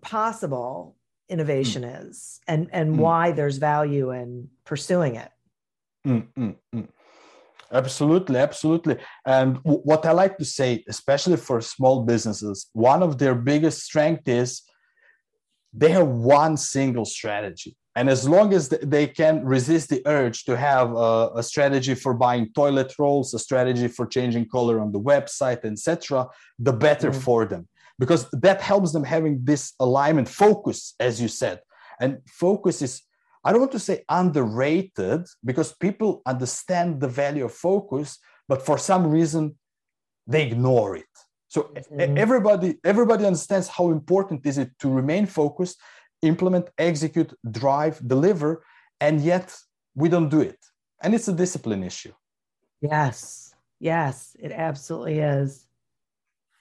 possible 0.01 0.95
innovation 1.29 1.83
is, 1.83 2.39
and 2.47 2.69
and 2.71 2.95
Mm. 2.95 2.99
why 2.99 3.31
there's 3.31 3.57
value 3.57 4.11
in 4.11 4.49
pursuing 4.63 5.15
it. 5.15 5.31
Mm, 6.05 6.27
mm, 6.37 6.55
mm. 6.73 6.87
Absolutely, 7.74 8.38
absolutely. 8.38 8.97
And 9.26 9.57
what 9.63 10.05
I 10.05 10.11
like 10.11 10.38
to 10.38 10.45
say, 10.45 10.84
especially 10.88 11.38
for 11.38 11.59
small 11.59 12.03
businesses, 12.03 12.69
one 12.74 13.01
of 13.01 13.17
their 13.17 13.34
biggest 13.34 13.82
strength 13.82 14.28
is 14.28 14.61
they 15.74 15.89
have 15.89 16.07
one 16.07 16.55
single 16.55 17.05
strategy. 17.05 17.76
and 17.95 18.09
as 18.09 18.28
long 18.28 18.53
as 18.53 18.69
they 18.69 19.05
can 19.07 19.45
resist 19.45 19.89
the 19.89 20.01
urge 20.05 20.45
to 20.45 20.57
have 20.57 20.88
a, 20.95 21.30
a, 21.36 21.43
strategy 21.43 21.95
for 21.95 22.13
buying 22.13 22.45
toilet 22.53 22.91
rolls 22.97 23.34
a 23.34 23.39
strategy 23.39 23.88
for 23.88 24.05
changing 24.05 24.45
color 24.55 24.80
on 24.80 24.91
the 24.91 24.99
website 24.99 25.63
etc 25.63 26.28
the 26.67 26.74
better 26.74 27.11
mm. 27.11 27.21
for 27.26 27.45
them 27.45 27.67
because 27.99 28.21
that 28.32 28.59
helps 28.61 28.91
them 28.93 29.03
having 29.03 29.36
this 29.43 29.74
alignment 29.80 30.28
focus 30.28 30.95
as 30.99 31.21
you 31.21 31.28
said 31.28 31.57
and 32.01 32.11
focus 32.28 32.82
is 32.82 33.01
i 33.43 33.51
don't 33.51 33.61
want 33.61 33.71
to 33.71 33.79
say 33.79 34.03
underrated 34.09 35.25
because 35.43 35.73
people 35.73 36.21
understand 36.25 36.99
the 36.99 37.07
value 37.07 37.45
of 37.45 37.53
focus 37.53 38.19
but 38.47 38.61
for 38.65 38.77
some 38.77 39.07
reason 39.07 39.55
they 40.27 40.43
ignore 40.47 40.95
it 40.95 41.13
so 41.47 41.63
mm-hmm. 41.63 42.17
everybody 42.17 42.77
everybody 42.83 43.25
understands 43.25 43.67
how 43.67 43.89
important 43.89 44.45
is 44.45 44.57
it 44.57 44.69
to 44.79 44.87
remain 44.89 45.25
focused 45.25 45.79
implement 46.21 46.69
execute 46.77 47.33
drive 47.51 47.95
deliver 48.07 48.63
and 48.99 49.21
yet 49.21 49.55
we 49.95 50.07
don't 50.09 50.29
do 50.29 50.41
it 50.41 50.59
and 51.01 51.13
it's 51.13 51.27
a 51.27 51.33
discipline 51.33 51.83
issue 51.83 52.13
yes 52.81 53.53
yes 53.79 54.35
it 54.39 54.51
absolutely 54.51 55.19
is 55.19 55.67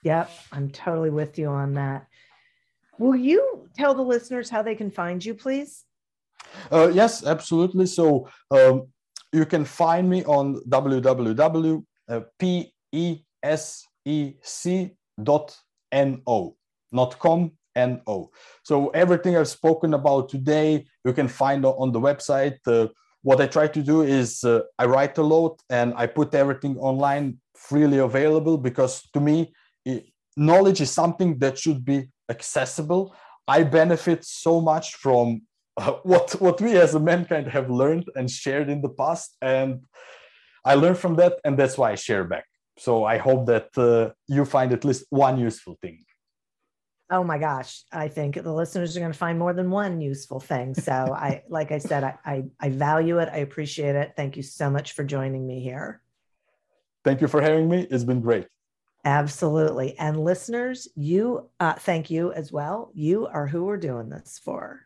Yep, 0.03 0.29
I'm 0.51 0.69
totally 0.69 1.09
with 1.09 1.39
you 1.39 1.47
on 1.47 1.73
that. 1.75 2.07
Will 2.99 3.15
you 3.15 3.69
tell 3.75 3.93
the 3.93 4.01
listeners 4.01 4.49
how 4.49 4.61
they 4.61 4.75
can 4.75 4.91
find 4.91 5.23
you, 5.23 5.33
please? 5.33 5.85
Uh, 6.71 6.89
yes, 6.93 7.25
absolutely. 7.25 7.85
So 7.85 8.27
um, 8.51 8.87
you 9.31 9.45
can 9.45 9.65
find 9.65 10.09
me 10.09 10.23
on 10.25 10.61
www.pesec.no, 10.69 11.85
not 16.91 17.19
com, 17.19 17.51
no. 17.75 18.29
So 18.63 18.89
everything 18.89 19.37
I've 19.37 19.47
spoken 19.47 19.93
about 19.93 20.29
today, 20.29 20.85
you 21.03 21.13
can 21.13 21.27
find 21.27 21.65
on 21.65 21.91
the 21.91 21.99
website. 21.99 22.57
Uh, 22.67 22.87
what 23.21 23.41
I 23.41 23.47
try 23.47 23.67
to 23.67 23.81
do 23.81 24.01
is 24.01 24.43
uh, 24.43 24.61
I 24.77 24.85
write 24.85 25.17
a 25.17 25.23
lot 25.23 25.61
and 25.69 25.93
I 25.95 26.07
put 26.07 26.35
everything 26.35 26.77
online 26.77 27.39
freely 27.55 27.99
available 27.99 28.57
because 28.57 29.01
to 29.13 29.21
me 29.21 29.53
knowledge 30.35 30.81
is 30.81 30.91
something 30.91 31.37
that 31.39 31.57
should 31.57 31.85
be 31.85 32.09
accessible. 32.29 33.15
I 33.47 33.63
benefit 33.63 34.23
so 34.23 34.61
much 34.61 34.95
from 34.95 35.43
uh, 35.77 35.93
what 36.03 36.31
what 36.41 36.61
we 36.61 36.77
as 36.77 36.95
a 36.95 36.99
mankind 36.99 37.47
have 37.47 37.69
learned 37.69 38.09
and 38.15 38.29
shared 38.29 38.69
in 38.69 38.81
the 38.81 38.89
past, 38.89 39.35
and 39.41 39.81
I 40.65 40.75
learn 40.75 40.95
from 40.95 41.15
that, 41.15 41.39
and 41.43 41.57
that's 41.57 41.77
why 41.77 41.91
I 41.91 41.95
share 41.95 42.23
back. 42.23 42.45
So 42.77 43.03
I 43.05 43.17
hope 43.17 43.45
that 43.47 43.69
uh, 43.77 44.13
you 44.27 44.45
find 44.45 44.71
at 44.73 44.83
least 44.83 45.05
one 45.09 45.37
useful 45.37 45.77
thing. 45.81 46.05
Oh 47.11 47.23
my 47.23 47.37
gosh, 47.37 47.83
I 47.91 48.07
think 48.07 48.41
the 48.41 48.53
listeners 48.53 48.97
are 48.97 48.99
going 48.99 49.11
to 49.11 49.17
find 49.17 49.37
more 49.37 49.53
than 49.53 49.69
one 49.69 50.01
useful 50.01 50.39
thing. 50.39 50.73
So 50.73 50.91
I, 51.15 51.43
like 51.49 51.71
I 51.71 51.77
said, 51.77 52.03
I, 52.03 52.17
I 52.25 52.43
I 52.59 52.69
value 52.69 53.19
it. 53.19 53.29
I 53.31 53.37
appreciate 53.37 53.95
it. 53.95 54.13
Thank 54.15 54.37
you 54.37 54.43
so 54.43 54.69
much 54.69 54.93
for 54.93 55.03
joining 55.03 55.45
me 55.45 55.61
here. 55.61 56.01
Thank 57.03 57.21
you 57.21 57.27
for 57.27 57.41
having 57.41 57.69
me. 57.69 57.85
It's 57.91 58.05
been 58.05 58.21
great. 58.21 58.47
Absolutely. 59.05 59.97
And 59.99 60.23
listeners, 60.23 60.87
you 60.95 61.49
uh, 61.59 61.73
thank 61.73 62.09
you 62.09 62.31
as 62.31 62.51
well. 62.51 62.89
You 62.93 63.27
are 63.27 63.45
who 63.45 63.65
we're 63.65 63.77
doing 63.77 64.09
this 64.09 64.39
for. 64.43 64.85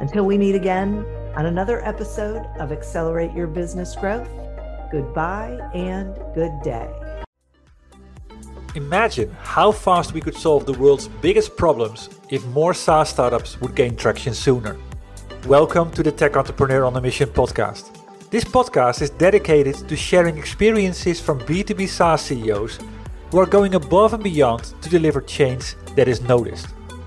Until 0.00 0.24
we 0.24 0.36
meet 0.36 0.56
again 0.56 1.06
on 1.36 1.46
another 1.46 1.84
episode 1.84 2.44
of 2.58 2.72
Accelerate 2.72 3.32
Your 3.32 3.46
Business 3.46 3.94
Growth, 3.94 4.28
goodbye 4.90 5.56
and 5.72 6.16
good 6.34 6.52
day. 6.62 6.90
Imagine 8.74 9.30
how 9.40 9.70
fast 9.70 10.12
we 10.12 10.20
could 10.20 10.34
solve 10.34 10.66
the 10.66 10.72
world's 10.72 11.06
biggest 11.06 11.56
problems 11.56 12.10
if 12.28 12.44
more 12.46 12.74
SaaS 12.74 13.10
startups 13.10 13.60
would 13.60 13.76
gain 13.76 13.94
traction 13.94 14.34
sooner. 14.34 14.76
Welcome 15.46 15.92
to 15.92 16.02
the 16.02 16.10
Tech 16.10 16.36
Entrepreneur 16.36 16.84
on 16.84 16.96
a 16.96 17.00
Mission 17.00 17.28
podcast. 17.28 17.96
This 18.30 18.42
podcast 18.42 19.00
is 19.00 19.10
dedicated 19.10 19.76
to 19.88 19.94
sharing 19.94 20.36
experiences 20.36 21.20
from 21.20 21.38
B2B 21.42 21.88
SaaS 21.88 22.22
CEOs 22.22 22.80
who 23.30 23.38
are 23.38 23.46
going 23.46 23.76
above 23.76 24.12
and 24.12 24.24
beyond 24.24 24.74
to 24.82 24.90
deliver 24.90 25.20
change 25.20 25.76
that 25.94 26.08
is 26.08 26.20
noticed. 26.22 26.66